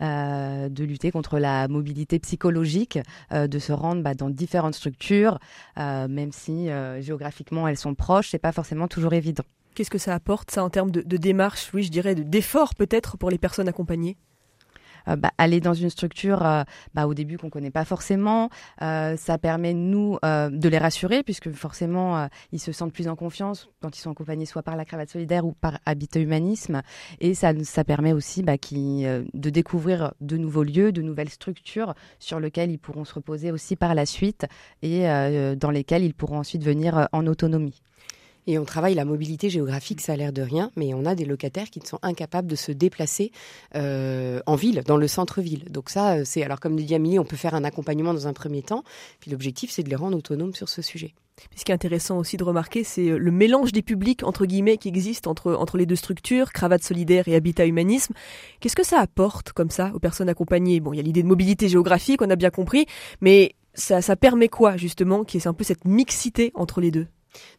de 0.00 0.84
lutter 0.84 1.10
contre 1.10 1.38
la 1.38 1.68
mobilité 1.68 2.18
psychologique, 2.18 2.98
de 3.32 3.58
se 3.58 3.72
rendre 3.72 4.02
bah, 4.02 4.14
dans 4.14 4.30
différentes 4.30 4.74
structures, 4.74 5.38
même 5.76 6.32
si 6.32 6.68
géographiquement 7.00 7.68
elles 7.68 7.76
sont 7.76 7.94
proches, 7.94 8.30
c'est 8.30 8.38
pas 8.38 8.52
forcément 8.52 8.88
toujours 8.88 9.12
évident. 9.12 9.44
Qu'est-ce 9.74 9.90
que 9.90 9.98
ça 9.98 10.14
apporte 10.14 10.50
ça 10.50 10.64
en 10.64 10.70
termes 10.70 10.90
de, 10.90 11.02
de 11.02 11.16
démarche, 11.16 11.70
oui, 11.74 11.82
je 11.82 11.90
dirais, 11.90 12.14
d'effort 12.14 12.74
peut-être 12.74 13.18
pour 13.18 13.30
les 13.30 13.38
personnes 13.38 13.68
accompagnées? 13.68 14.16
Bah, 15.14 15.30
aller 15.38 15.60
dans 15.60 15.74
une 15.74 15.90
structure 15.90 16.44
euh, 16.44 16.64
bah, 16.94 17.06
au 17.06 17.14
début 17.14 17.38
qu'on 17.38 17.50
connaît 17.50 17.70
pas 17.70 17.84
forcément, 17.84 18.50
euh, 18.82 19.16
ça 19.16 19.38
permet 19.38 19.74
nous 19.74 20.18
de 20.22 20.68
les 20.68 20.78
rassurer 20.78 21.22
puisque 21.22 21.50
forcément 21.52 22.28
ils 22.52 22.58
se 22.58 22.72
sentent 22.72 22.92
plus 22.92 23.08
en 23.08 23.16
confiance 23.16 23.68
quand 23.80 23.96
ils 23.96 24.00
sont 24.00 24.10
accompagnés 24.10 24.46
soit 24.46 24.62
par 24.62 24.76
la 24.76 24.84
cravate 24.84 25.10
solidaire 25.10 25.44
ou 25.46 25.52
par 25.52 25.78
Habitat 25.86 26.20
Humanisme 26.20 26.82
et 27.20 27.34
ça, 27.34 27.52
ça 27.64 27.84
permet 27.84 28.12
aussi 28.12 28.42
bah, 28.42 28.56
de 28.56 29.50
découvrir 29.50 30.12
de 30.20 30.36
nouveaux 30.36 30.62
lieux, 30.62 30.92
de 30.92 31.02
nouvelles 31.02 31.28
structures 31.28 31.94
sur 32.18 32.40
lesquelles 32.40 32.70
ils 32.70 32.78
pourront 32.78 33.04
se 33.04 33.14
reposer 33.14 33.52
aussi 33.52 33.76
par 33.76 33.94
la 33.94 34.06
suite 34.06 34.46
et 34.82 35.04
dans 35.56 35.70
lesquelles 35.70 36.04
ils 36.04 36.14
pourront 36.14 36.38
ensuite 36.38 36.64
venir 36.64 37.08
en 37.12 37.26
autonomie. 37.26 37.82
Et 38.46 38.58
on 38.58 38.64
travaille 38.64 38.94
la 38.94 39.04
mobilité 39.04 39.50
géographique, 39.50 40.00
ça 40.00 40.12
a 40.12 40.16
l'air 40.16 40.32
de 40.32 40.42
rien, 40.42 40.70
mais 40.76 40.94
on 40.94 41.04
a 41.04 41.14
des 41.14 41.24
locataires 41.24 41.68
qui 41.68 41.80
sont 41.84 41.98
incapables 42.02 42.46
de 42.46 42.54
se 42.54 42.70
déplacer 42.70 43.32
euh, 43.74 44.40
en 44.46 44.54
ville, 44.54 44.82
dans 44.86 44.96
le 44.96 45.08
centre-ville. 45.08 45.64
Donc 45.70 45.90
ça, 45.90 46.18
euh, 46.18 46.22
c'est 46.24 46.44
alors 46.44 46.60
comme 46.60 46.76
dit 46.76 46.94
Amélie, 46.94 47.18
on 47.18 47.24
peut 47.24 47.36
faire 47.36 47.54
un 47.54 47.64
accompagnement 47.64 48.14
dans 48.14 48.28
un 48.28 48.32
premier 48.32 48.62
temps. 48.62 48.84
Puis 49.20 49.32
l'objectif, 49.32 49.70
c'est 49.70 49.82
de 49.82 49.90
les 49.90 49.96
rendre 49.96 50.16
autonomes 50.16 50.54
sur 50.54 50.68
ce 50.68 50.80
sujet. 50.80 51.14
ce 51.56 51.64
qui 51.64 51.72
est 51.72 51.74
intéressant 51.74 52.18
aussi 52.18 52.36
de 52.36 52.44
remarquer, 52.44 52.84
c'est 52.84 53.08
euh, 53.08 53.18
le 53.18 53.30
mélange 53.32 53.72
des 53.72 53.82
publics 53.82 54.22
entre 54.22 54.46
guillemets 54.46 54.76
qui 54.76 54.88
existe 54.88 55.26
entre 55.26 55.54
entre 55.54 55.76
les 55.76 55.86
deux 55.86 55.96
structures, 55.96 56.52
cravate 56.52 56.84
solidaire 56.84 57.26
et 57.26 57.34
habitat 57.34 57.66
humanisme. 57.66 58.14
Qu'est-ce 58.60 58.76
que 58.76 58.86
ça 58.86 59.00
apporte 59.00 59.52
comme 59.52 59.70
ça 59.70 59.90
aux 59.92 59.98
personnes 59.98 60.28
accompagnées? 60.28 60.78
Bon, 60.78 60.92
il 60.92 60.98
y 60.98 61.00
a 61.00 61.02
l'idée 61.02 61.22
de 61.22 61.28
mobilité 61.28 61.68
géographique, 61.68 62.22
on 62.22 62.30
a 62.30 62.36
bien 62.36 62.50
compris, 62.50 62.86
mais 63.20 63.56
ça, 63.74 64.00
ça 64.02 64.14
permet 64.14 64.48
quoi 64.48 64.76
justement 64.76 65.24
Qui 65.24 65.36
est 65.36 65.46
un 65.46 65.52
peu 65.52 65.64
cette 65.64 65.84
mixité 65.84 66.52
entre 66.54 66.80
les 66.80 66.92
deux? 66.92 67.08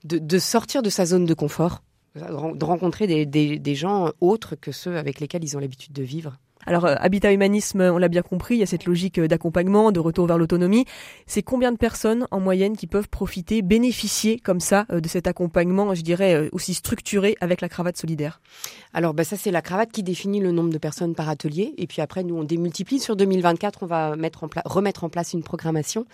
De, 0.03 0.39
sortir 0.39 0.81
de 0.81 0.89
sa 0.89 1.05
zone 1.05 1.25
de 1.25 1.33
confort, 1.33 1.83
de 2.15 2.65
rencontrer 2.65 3.25
des 3.25 3.75
gens 3.75 4.11
autres 4.21 4.55
que 4.55 4.71
ceux 4.71 4.97
avec 4.97 5.19
lesquels 5.19 5.43
ils 5.43 5.55
ont 5.57 5.59
l'habitude 5.59 5.93
de 5.93 6.03
vivre. 6.03 6.37
Alors, 6.65 6.85
euh, 6.85 6.95
Habitat 6.99 7.31
Humanisme, 7.31 7.81
on 7.81 7.97
l'a 7.97 8.07
bien 8.07 8.21
compris, 8.21 8.55
il 8.55 8.59
y 8.59 8.63
a 8.63 8.65
cette 8.65 8.85
logique 8.85 9.19
euh, 9.19 9.27
d'accompagnement, 9.27 9.91
de 9.91 9.99
retour 9.99 10.27
vers 10.27 10.37
l'autonomie. 10.37 10.85
C'est 11.25 11.43
combien 11.43 11.71
de 11.71 11.77
personnes 11.77 12.27
en 12.31 12.39
moyenne 12.39 12.75
qui 12.75 12.87
peuvent 12.87 13.07
profiter, 13.07 13.61
bénéficier 13.61 14.39
comme 14.39 14.59
ça 14.59 14.85
euh, 14.91 14.99
de 14.99 15.07
cet 15.07 15.27
accompagnement, 15.27 15.93
je 15.95 16.01
dirais, 16.01 16.49
aussi 16.51 16.73
structuré 16.73 17.37
avec 17.39 17.61
la 17.61 17.69
cravate 17.69 17.97
solidaire? 17.97 18.41
Alors, 18.93 19.13
bah, 19.13 19.23
ça, 19.23 19.37
c'est 19.37 19.51
la 19.51 19.61
cravate 19.61 19.91
qui 19.91 20.03
définit 20.03 20.39
le 20.39 20.51
nombre 20.51 20.69
de 20.69 20.77
personnes 20.77 21.15
par 21.15 21.29
atelier. 21.29 21.73
Et 21.77 21.87
puis 21.87 22.01
après, 22.01 22.23
nous, 22.23 22.35
on 22.35 22.43
démultiplie. 22.43 22.99
Sur 22.99 23.15
2024, 23.15 23.83
on 23.83 23.85
va 23.85 24.15
remettre 24.65 25.03
en 25.03 25.09
place 25.09 25.33
une 25.33 25.43
programmation 25.43 26.05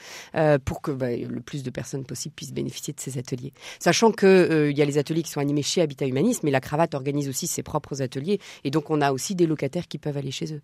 pour 0.66 0.82
que 0.82 0.92
bah, 0.92 1.16
le 1.16 1.40
plus 1.40 1.64
de 1.64 1.70
personnes 1.70 2.04
possible 2.04 2.36
puissent 2.36 2.54
bénéficier 2.54 2.94
de 2.94 3.00
ces 3.00 3.18
ateliers. 3.18 3.54
Sachant 3.80 4.12
qu'il 4.12 4.68
il 4.74 4.78
y 4.78 4.82
a 4.82 4.86
les 4.86 4.98
ateliers 4.98 5.24
qui 5.24 5.32
sont 5.32 5.40
animés 5.40 5.62
chez 5.62 5.82
Habitat 5.82 6.06
Humanisme, 6.06 6.42
mais 6.44 6.52
la 6.52 6.62
cravate 6.62 6.94
organise 6.96 7.30
aussi 7.30 7.48
ses 7.48 7.64
propres 7.64 8.02
ateliers. 8.02 8.40
Et 8.64 8.72
donc, 8.72 8.90
on 8.90 9.02
a 9.02 9.12
aussi 9.12 9.36
des 9.36 9.48
locataires 9.48 9.88
qui 9.88 9.98
peuvent 9.98 10.18
aller 10.18 10.32
chez 10.34 10.54
eux. 10.54 10.62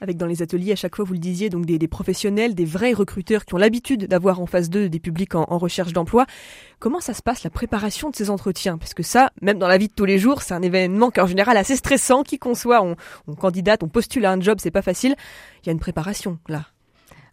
Avec 0.00 0.16
dans 0.16 0.26
les 0.26 0.42
ateliers, 0.42 0.72
à 0.72 0.76
chaque 0.76 0.96
fois, 0.96 1.04
vous 1.04 1.12
le 1.12 1.18
disiez, 1.18 1.50
donc 1.50 1.66
des, 1.66 1.88
professionnels, 1.88 2.54
des 2.54 2.64
vrais 2.64 2.92
recruteurs 2.92 3.44
qui 3.44 3.54
ont 3.54 3.58
l'habitude 3.58 4.06
d'avoir 4.06 4.40
en 4.40 4.46
face 4.46 4.70
d'eux 4.70 4.88
des 4.88 4.98
publics 4.98 5.34
en, 5.34 5.44
recherche 5.58 5.92
d'emploi. 5.92 6.26
Comment 6.78 7.00
ça 7.00 7.14
se 7.14 7.22
passe 7.22 7.44
la 7.44 7.50
préparation 7.50 8.10
de 8.10 8.16
ces 8.16 8.30
entretiens? 8.30 8.76
Parce 8.78 8.94
que 8.94 9.02
ça, 9.02 9.30
même 9.40 9.58
dans 9.58 9.68
la 9.68 9.78
vie 9.78 9.88
de 9.88 9.94
tous 9.94 10.04
les 10.04 10.18
jours, 10.18 10.42
c'est 10.42 10.54
un 10.54 10.62
événement 10.62 11.10
qui 11.10 11.20
en 11.20 11.26
général 11.26 11.56
assez 11.56 11.76
stressant. 11.76 12.22
Qui 12.22 12.38
qu'on 12.38 12.54
soit, 12.54 12.82
on, 12.82 12.96
on 13.28 13.34
candidate, 13.34 13.82
on 13.82 13.88
postule 13.88 14.24
à 14.26 14.32
un 14.32 14.40
job, 14.40 14.58
c'est 14.60 14.70
pas 14.70 14.82
facile. 14.82 15.14
Il 15.62 15.66
y 15.66 15.68
a 15.70 15.72
une 15.72 15.80
préparation 15.80 16.38
là. 16.48 16.73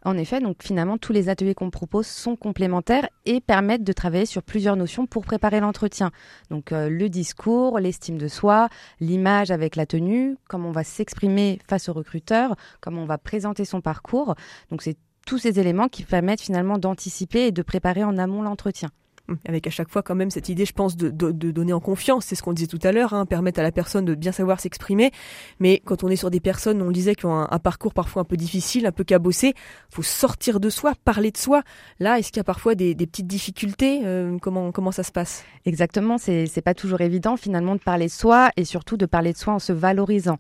En 0.04 0.18
effet, 0.18 0.40
donc 0.40 0.64
finalement, 0.64 0.98
tous 0.98 1.14
les 1.14 1.30
ateliers 1.30 1.54
qu'on 1.54 1.70
propose 1.70 2.08
sont 2.08 2.36
complémentaires 2.36 3.08
et 3.26 3.40
permettent 3.40 3.84
de 3.84 3.94
travailler 3.94 4.26
sur 4.26 4.42
plusieurs 4.42 4.76
notions 4.76 5.06
pour 5.06 5.24
préparer 5.24 5.60
l'entretien. 5.60 6.12
Donc 6.50 6.72
euh, 6.72 6.90
le 6.90 7.08
discours, 7.08 7.80
l'estime 7.80 8.18
de 8.18 8.28
soi, 8.28 8.70
l'image 9.00 9.52
avec 9.52 9.76
la 9.76 9.86
tenue, 9.86 10.38
comment 10.48 10.70
on 10.70 10.74
va 10.74 10.84
s'exprimer 10.84 11.60
face 11.68 11.88
au 11.88 11.94
recruteur, 11.94 12.56
comment 12.80 13.04
on 13.04 13.06
va 13.06 13.20
présenter 13.20 13.64
son 13.64 13.82
parcours. 13.82 14.36
Donc 14.72 14.82
c'est 14.82 14.98
tous 15.28 15.38
ces 15.38 15.60
éléments 15.60 15.88
qui 15.88 16.04
permettent 16.04 16.42
finalement 16.42 16.80
d'anticiper 16.80 17.48
et 17.48 17.52
de 17.52 17.62
préparer 17.62 18.04
en 18.04 18.18
amont 18.18 18.42
l'entretien. 18.42 18.90
Hum, 19.28 19.38
avec 19.48 19.68
à 19.68 19.70
chaque 19.70 19.90
fois 19.90 20.02
quand 20.02 20.16
même 20.16 20.32
cette 20.32 20.50
idée, 20.50 20.66
je 20.66 20.74
pense, 20.74 20.98
de, 20.98 21.10
donner 21.32 21.74
en 21.74 21.80
confiance. 21.80 22.26
C'est 22.26 22.36
ce 22.36 22.44
qu'on 22.44 22.54
disait 22.54 22.68
tout 22.68 22.80
à 22.84 22.92
l'heure, 22.92 23.14
hein, 23.14 23.26
permettre 23.26 23.60
à 23.60 23.64
la 23.64 23.72
personne 23.72 24.06
de 24.06 24.16
bien 24.16 24.32
savoir 24.32 24.60
s'exprimer. 24.60 25.12
Mais 25.60 25.82
quand 25.86 26.04
on 26.04 26.10
est 26.10 26.16
sur 26.16 26.32
des 26.32 26.40
personnes, 26.40 26.82
on 26.82 26.92
disait, 26.92 27.16
qui 27.16 27.26
ont 27.26 27.40
un, 27.40 27.60
parcours 27.60 27.94
parfois 27.94 28.24
un 28.24 28.26
peu 28.26 28.38
difficile, 28.38 28.86
un 28.88 28.92
peu 28.92 29.04
cabossé, 29.04 29.54
faut 29.90 30.02
sortir 30.02 30.60
de 30.60 30.70
soi, 30.70 30.94
parler 31.06 31.32
de 31.32 31.38
soi. 31.38 31.62
Là, 32.00 32.18
est-ce 32.18 32.32
qu'il 32.32 32.38
y 32.38 32.42
a 32.42 32.46
parfois 32.46 32.76
des, 32.76 32.96
petites 32.96 33.28
difficultés 33.28 34.02
euh, 34.06 34.38
Comment 34.42 34.72
comment 34.72 34.92
ça 34.92 35.04
se 35.04 35.12
passe? 35.12 35.44
Exactement, 35.66 36.18
c'est 36.18 36.48
c'est 36.48 36.62
pas 36.62 36.74
toujours 36.74 37.02
évident 37.02 37.38
finalement 37.38 37.76
de 37.76 37.82
parler 37.82 38.06
de 38.06 38.12
soi 38.12 38.52
et 38.58 38.66
surtout 38.66 38.98
de 38.98 39.06
parler 39.06 39.34
de 39.34 39.38
soi 39.38 39.54
en 39.54 39.60
se 39.60 39.74
valorisant. 39.74 40.40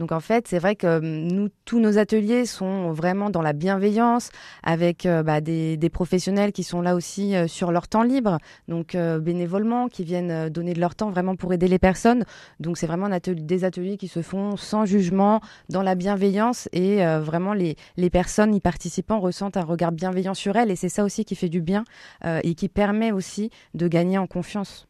Donc 0.00 0.12
en 0.12 0.20
fait, 0.20 0.48
c'est 0.48 0.58
vrai 0.58 0.76
que 0.76 0.98
hum, 0.98 1.28
nous, 1.28 1.48
tous 1.66 1.78
nos 1.78 1.98
ateliers 1.98 2.46
sont 2.46 2.90
vraiment 2.90 3.28
dans 3.28 3.42
la 3.42 3.52
bienveillance, 3.52 4.30
avec 4.62 5.04
euh, 5.04 5.22
bah, 5.22 5.42
des, 5.42 5.90
professionnels 5.92 6.52
qui 6.52 6.62
sont 6.62 6.80
là 6.80 6.94
aussi 6.94 7.36
euh, 7.36 7.46
sur 7.46 7.70
leur 7.70 7.86
temps 7.86 8.02
libre, 8.02 8.38
donc 8.66 8.94
euh, 8.94 9.18
bénévolement, 9.18 9.88
qui 9.88 10.02
viennent 10.04 10.48
donner 10.48 10.72
de 10.72 10.80
leur 10.80 10.94
temps 10.94 11.10
vraiment 11.10 11.36
pour 11.36 11.52
aider 11.52 11.68
les 11.68 11.78
personnes. 11.78 12.24
Donc 12.60 12.78
c'est 12.78 12.86
vraiment 12.86 13.10
des 13.10 13.64
ateliers 13.64 13.98
qui 13.98 14.08
se 14.08 14.22
font 14.22 14.56
sans 14.56 14.86
jugement, 14.86 15.42
dans 15.68 15.82
la 15.82 15.94
bienveillance, 15.94 16.70
et 16.72 17.04
vraiment 17.18 17.52
les, 17.52 17.76
les 17.98 18.08
personnes 18.08 18.54
y 18.54 18.60
participant 18.60 19.20
ressentent 19.20 19.58
un 19.58 19.64
regard 19.64 19.92
bienveillant 19.92 20.34
sur 20.34 20.56
elles, 20.56 20.70
et 20.70 20.76
c'est 20.76 20.88
ça 20.88 21.04
aussi 21.04 21.26
qui 21.26 21.34
fait 21.34 21.50
du 21.50 21.60
bien 21.60 21.84
et 22.24 22.54
qui 22.54 22.68
permet 22.68 23.12
aussi 23.12 23.50
de 23.74 23.86
gagner 23.86 24.16
en 24.16 24.26
confiance. 24.26 24.89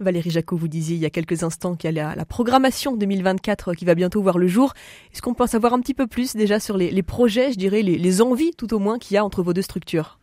Valérie 0.00 0.30
Jacot, 0.30 0.56
vous 0.56 0.66
disiez 0.66 0.96
il 0.96 1.02
y 1.02 1.06
a 1.06 1.10
quelques 1.10 1.44
instants 1.44 1.76
qu'il 1.76 1.94
y 1.94 2.00
a 2.00 2.14
la, 2.16 2.24
programmation 2.24 2.96
2024 2.96 3.74
qui 3.74 3.84
va 3.84 3.94
bientôt 3.94 4.20
voir 4.22 4.38
le 4.38 4.48
jour. 4.48 4.74
Est-ce 5.12 5.22
qu'on 5.22 5.34
peut 5.34 5.44
en 5.44 5.48
savoir 5.48 5.72
un 5.72 5.80
petit 5.80 5.94
peu 5.94 6.08
plus 6.08 6.34
déjà 6.34 6.58
sur 6.58 6.76
les, 6.76 7.02
projets, 7.02 7.52
je 7.52 7.58
dirais, 7.58 7.82
les 7.82 8.22
envies 8.22 8.52
tout 8.56 8.74
au 8.74 8.80
moins 8.80 8.98
qu'il 8.98 9.14
y 9.14 9.18
a 9.18 9.24
entre 9.24 9.42
vos 9.42 9.52
deux 9.52 9.62
structures? 9.62 10.18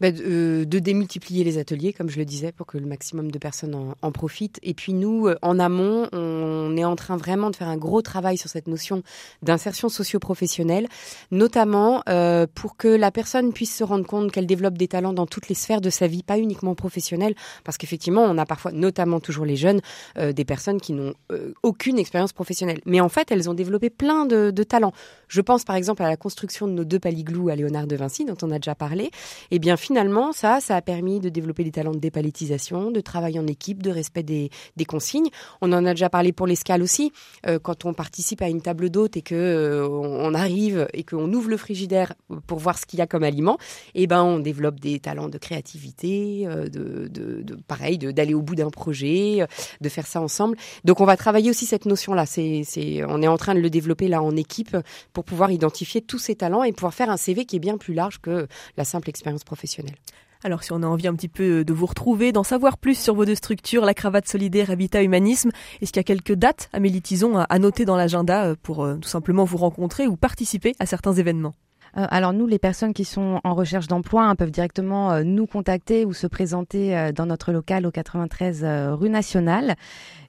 Bah, 0.00 0.08
euh, 0.08 0.64
de, 0.64 0.78
démultiplier 0.78 1.44
les 1.44 1.58
ateliers, 1.58 1.92
comme 1.92 2.10
je 2.10 2.18
le 2.18 2.24
disais, 2.24 2.52
pour 2.52 2.66
que 2.66 2.78
le 2.78 2.86
maximum 2.86 3.30
de 3.30 3.38
personnes 3.38 3.94
en, 4.00 4.12
profitent. 4.12 4.58
Et 4.62 4.74
puis 4.74 4.92
nous, 4.92 5.28
euh, 5.28 5.36
en 5.42 5.58
amont, 5.58 6.08
on 6.12 6.76
est 6.76 6.84
en 6.84 6.96
train 6.96 7.16
vraiment 7.16 7.50
de 7.50 7.56
faire 7.56 7.68
un 7.68 7.76
gros 7.76 8.02
travail 8.02 8.36
sur 8.36 8.50
cette 8.50 8.66
notion 8.66 9.02
d'insertion 9.42 9.88
socio-professionnelle, 9.88 10.88
notamment 11.30 12.02
euh, 12.08 12.46
pour 12.52 12.76
que 12.76 12.88
la 12.88 13.10
personne 13.10 13.52
puisse 13.52 13.74
se 13.76 13.84
rendre 13.84 14.06
compte 14.06 14.32
qu'elle 14.32 14.46
développe 14.46 14.76
des 14.76 14.88
talents 14.88 15.12
dans 15.12 15.26
toutes 15.26 15.48
les 15.48 15.54
sphères 15.54 15.80
de 15.80 15.90
sa 15.90 16.06
vie, 16.06 16.22
pas 16.22 16.38
uniquement 16.38 16.74
professionnelle, 16.74 17.34
parce 17.64 17.78
qu'effectivement, 17.78 18.22
on 18.22 18.38
a 18.38 18.46
parfois, 18.46 18.72
notamment 18.72 19.20
toujours 19.20 19.44
les 19.44 19.56
jeunes, 19.56 19.80
des 20.18 20.44
personnes 20.44 20.80
qui 20.80 20.92
n'ont 20.92 21.14
aucune 21.62 21.98
expérience 21.98 22.32
professionnelle. 22.32 22.80
Mais 22.86 23.00
en 23.00 23.08
fait, 23.08 23.30
elles 23.30 23.48
ont 23.48 23.54
développé 23.54 23.90
plein 23.90 24.26
de, 24.26 24.50
de 24.50 24.62
talents. 24.62 24.92
Je 25.28 25.40
pense 25.40 25.64
par 25.64 25.76
exemple 25.76 26.02
à 26.02 26.08
la 26.08 26.16
construction 26.16 26.66
de 26.66 26.72
nos 26.72 26.84
deux 26.84 26.98
paliglous 26.98 27.48
à 27.48 27.56
Léonard 27.56 27.86
de 27.86 27.96
Vinci, 27.96 28.24
dont 28.24 28.36
on 28.42 28.50
a 28.50 28.58
déjà 28.58 28.74
parlé. 28.74 29.10
Et 29.54 29.58
bien 29.58 29.76
finalement, 29.76 30.32
ça, 30.32 30.60
ça 30.60 30.76
a 30.76 30.80
permis 30.80 31.20
de 31.20 31.28
développer 31.28 31.62
des 31.62 31.72
talents 31.72 31.92
de 31.92 31.98
dépalétisation, 31.98 32.90
de 32.90 33.00
travail 33.00 33.38
en 33.38 33.46
équipe, 33.46 33.82
de 33.82 33.90
respect 33.90 34.22
des, 34.22 34.50
consignes. 34.88 35.28
On 35.60 35.70
en 35.74 35.84
a 35.84 35.90
déjà 35.90 36.08
parlé 36.08 36.32
pour 36.32 36.46
l'escale 36.46 36.82
aussi. 36.82 37.12
Euh, 37.46 37.58
quand 37.58 37.84
on 37.84 37.92
participe 37.92 38.40
à 38.40 38.48
une 38.48 38.62
table 38.62 38.88
d'hôte 38.88 39.18
et 39.18 39.20
que 39.20 39.34
euh, 39.34 39.86
on 39.86 40.32
arrive 40.32 40.88
et 40.94 41.04
qu'on 41.04 41.30
ouvre 41.34 41.50
le 41.50 41.58
frigidaire 41.58 42.14
pour 42.46 42.60
voir 42.60 42.78
ce 42.78 42.86
qu'il 42.86 42.98
y 42.98 43.02
a 43.02 43.06
comme 43.06 43.24
aliment, 43.24 43.58
et 43.94 44.04
eh 44.04 44.06
ben 44.06 44.22
on 44.22 44.38
développe 44.38 44.80
des 44.80 44.98
talents 45.00 45.28
de 45.28 45.36
créativité, 45.36 46.44
euh, 46.46 46.68
de, 46.68 47.08
de, 47.08 47.54
pareil, 47.68 47.98
d'aller 47.98 48.32
au 48.32 48.40
bout 48.40 48.54
d'un 48.54 48.70
projet, 48.70 49.46
de 49.82 49.88
faire 49.90 50.06
ça 50.06 50.22
ensemble. 50.22 50.56
Donc 50.84 51.00
on 51.02 51.04
va 51.04 51.18
travailler 51.18 51.50
aussi 51.50 51.66
cette 51.66 51.84
notion-là. 51.84 52.24
C'est, 52.24 52.64
on 53.06 53.20
est 53.20 53.28
en 53.28 53.36
train 53.36 53.54
de 53.54 53.60
le 53.60 53.68
développer 53.68 54.08
là 54.08 54.22
en 54.22 54.34
équipe 54.34 54.78
pour 55.12 55.24
pouvoir 55.24 55.50
identifier 55.50 56.00
tous 56.00 56.18
ces 56.18 56.36
talents 56.36 56.62
et 56.62 56.72
pouvoir 56.72 56.94
faire 56.94 57.10
un 57.10 57.18
CV 57.18 57.44
qui 57.44 57.56
est 57.56 57.60
bien 57.60 57.76
plus 57.76 57.92
large 57.92 58.18
que 58.18 58.46
la 58.78 58.84
simple 58.84 59.10
expérience 59.10 59.41
professionnelle. 59.44 59.96
Alors 60.44 60.64
si 60.64 60.72
on 60.72 60.82
a 60.82 60.86
envie 60.86 61.06
un 61.06 61.14
petit 61.14 61.28
peu 61.28 61.64
de 61.64 61.72
vous 61.72 61.86
retrouver, 61.86 62.32
d'en 62.32 62.42
savoir 62.42 62.76
plus 62.76 62.98
sur 62.98 63.14
vos 63.14 63.24
deux 63.24 63.34
structures, 63.34 63.84
la 63.84 63.94
cravate 63.94 64.26
solidaire 64.26 64.70
Habitat 64.70 65.02
Humanisme, 65.02 65.50
est-ce 65.80 65.92
qu'il 65.92 66.00
y 66.00 66.00
a 66.00 66.04
quelques 66.04 66.34
dates, 66.34 66.68
Amélie 66.72 67.02
Tison, 67.02 67.38
à 67.38 67.58
noter 67.58 67.84
dans 67.84 67.96
l'agenda 67.96 68.46
euh, 68.46 68.54
pour 68.60 68.84
euh, 68.84 68.96
tout 68.96 69.08
simplement 69.08 69.44
vous 69.44 69.56
rencontrer 69.56 70.08
ou 70.08 70.16
participer 70.16 70.74
à 70.80 70.86
certains 70.86 71.12
événements? 71.12 71.54
Euh, 71.96 72.06
alors 72.10 72.32
nous, 72.32 72.46
les 72.48 72.58
personnes 72.58 72.92
qui 72.92 73.04
sont 73.04 73.40
en 73.44 73.54
recherche 73.54 73.86
d'emploi 73.86 74.24
hein, 74.24 74.34
peuvent 74.34 74.50
directement 74.50 75.22
nous 75.22 75.46
contacter 75.46 76.04
ou 76.04 76.12
se 76.12 76.26
présenter 76.26 77.12
dans 77.14 77.26
notre 77.26 77.52
local 77.52 77.86
au 77.86 77.90
93 77.90 78.64
rue 78.94 79.10
Nationale. 79.10 79.76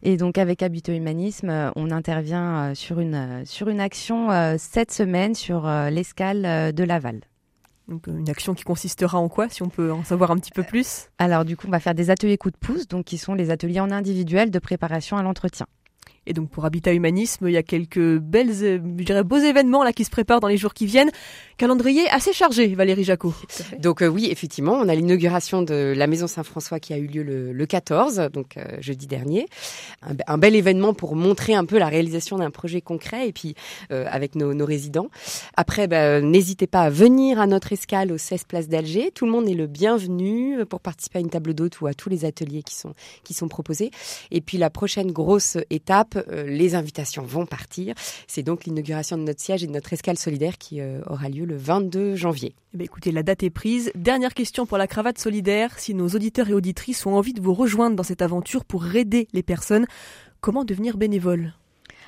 Et 0.03 0.17
donc 0.17 0.37
avec 0.37 0.61
Habitat 0.61 0.93
Humanisme, 0.93 1.71
on 1.75 1.89
intervient 1.89 2.75
sur 2.75 2.99
une 2.99 3.45
sur 3.45 3.69
une 3.69 3.79
action 3.79 4.27
cette 4.57 4.91
semaine 4.91 5.35
sur 5.35 5.65
l'escale 5.89 6.73
de 6.73 6.83
Laval. 6.83 7.21
Donc 7.87 8.07
euh, 8.07 8.17
une 8.17 8.29
action 8.29 8.53
qui 8.53 8.63
consistera 8.63 9.17
en 9.17 9.29
quoi, 9.29 9.49
si 9.49 9.61
on 9.61 9.69
peut 9.69 9.91
en 9.91 10.03
savoir 10.03 10.31
un 10.31 10.37
petit 10.37 10.51
peu 10.51 10.63
plus? 10.63 11.09
Alors 11.17 11.45
du 11.45 11.57
coup, 11.57 11.67
on 11.67 11.71
va 11.71 11.79
faire 11.79 11.95
des 11.95 12.09
ateliers 12.09 12.37
coup 12.37 12.51
de 12.51 12.57
pouce, 12.57 12.87
donc 12.87 13.05
qui 13.05 13.17
sont 13.17 13.33
les 13.33 13.49
ateliers 13.51 13.79
en 13.79 13.91
individuel 13.91 14.51
de 14.51 14.59
préparation 14.59 15.17
à 15.17 15.23
l'entretien. 15.23 15.67
Et 16.25 16.33
donc 16.33 16.49
pour 16.49 16.63
Habitat 16.65 16.93
Humanisme, 16.93 17.47
il 17.47 17.53
y 17.53 17.57
a 17.57 17.63
quelques 17.63 18.17
belles, 18.17 18.51
euh, 18.63 18.79
je 18.97 19.03
dirais, 19.03 19.23
beaux 19.23 19.37
événements 19.37 19.83
là 19.83 19.91
qui 19.91 20.05
se 20.05 20.09
préparent 20.09 20.39
dans 20.39 20.47
les 20.47 20.57
jours 20.57 20.73
qui 20.73 20.85
viennent. 20.85 21.11
Calendrier 21.57 22.09
assez 22.09 22.33
chargé, 22.33 22.67
Valérie 22.75 23.03
Jacot. 23.03 23.33
Donc 23.79 24.01
euh, 24.01 24.07
oui, 24.07 24.29
effectivement, 24.31 24.73
on 24.73 24.87
a 24.87 24.95
l'inauguration 24.95 25.61
de 25.61 25.93
la 25.95 26.07
Maison 26.07 26.27
Saint-François 26.27 26.79
qui 26.79 26.93
a 26.93 26.97
eu 26.97 27.07
lieu 27.07 27.23
le, 27.23 27.65
14, 27.65 28.29
donc 28.31 28.57
euh, 28.57 28.63
jeudi 28.81 29.07
dernier. 29.07 29.47
Un, 30.27 30.37
bel 30.37 30.55
événement 30.55 30.93
pour 30.93 31.15
montrer 31.15 31.55
un 31.55 31.65
peu 31.65 31.77
la 31.77 31.87
réalisation 31.87 32.37
d'un 32.37 32.51
projet 32.51 32.81
concret 32.81 33.27
et 33.27 33.31
puis 33.31 33.55
avec 33.89 34.35
nos, 34.35 34.53
nos, 34.53 34.65
résidents. 34.65 35.07
Après, 35.55 35.87
bah, 35.87 36.19
n'hésitez 36.19 36.67
pas 36.67 36.81
à 36.81 36.89
venir 36.89 37.39
à 37.39 37.47
notre 37.47 37.71
escale 37.71 38.11
au 38.11 38.17
16 38.17 38.43
Place 38.45 38.67
d'Alger. 38.67 39.11
Tout 39.11 39.25
le 39.25 39.31
monde 39.31 39.47
est 39.47 39.53
le 39.53 39.67
bienvenu 39.67 40.65
pour 40.65 40.81
participer 40.81 41.19
à 41.19 41.21
une 41.21 41.29
table 41.29 41.53
d'hôte 41.53 41.79
ou 41.81 41.87
à 41.87 41.93
tous 41.93 42.09
les 42.09 42.25
ateliers 42.25 42.63
qui 42.63 42.75
sont 42.75 42.93
qui 43.23 43.33
sont 43.33 43.47
proposés. 43.47 43.91
Et 44.31 44.41
puis 44.41 44.57
la 44.57 44.69
prochaine 44.69 45.11
grosse 45.11 45.57
étape 45.69 46.12
euh, 46.17 46.43
les 46.43 46.75
invitations 46.75 47.23
vont 47.23 47.45
partir. 47.45 47.95
C'est 48.27 48.43
donc 48.43 48.65
l'inauguration 48.65 49.17
de 49.17 49.23
notre 49.23 49.41
siège 49.41 49.63
et 49.63 49.67
de 49.67 49.71
notre 49.71 49.93
escale 49.93 50.17
solidaire 50.17 50.57
qui 50.57 50.81
euh, 50.81 51.01
aura 51.07 51.29
lieu 51.29 51.45
le 51.45 51.57
22 51.57 52.15
janvier. 52.15 52.55
Eh 52.77 52.83
écoutez, 52.83 53.11
la 53.11 53.23
date 53.23 53.43
est 53.43 53.49
prise. 53.49 53.91
Dernière 53.95 54.33
question 54.33 54.65
pour 54.65 54.77
la 54.77 54.87
cravate 54.87 55.17
solidaire. 55.17 55.79
Si 55.79 55.93
nos 55.93 56.09
auditeurs 56.09 56.49
et 56.49 56.53
auditrices 56.53 57.05
ont 57.05 57.15
envie 57.15 57.33
de 57.33 57.41
vous 57.41 57.53
rejoindre 57.53 57.95
dans 57.95 58.03
cette 58.03 58.21
aventure 58.21 58.65
pour 58.65 58.95
aider 58.95 59.27
les 59.33 59.43
personnes, 59.43 59.85
comment 60.41 60.65
devenir 60.65 60.97
bénévole? 60.97 61.53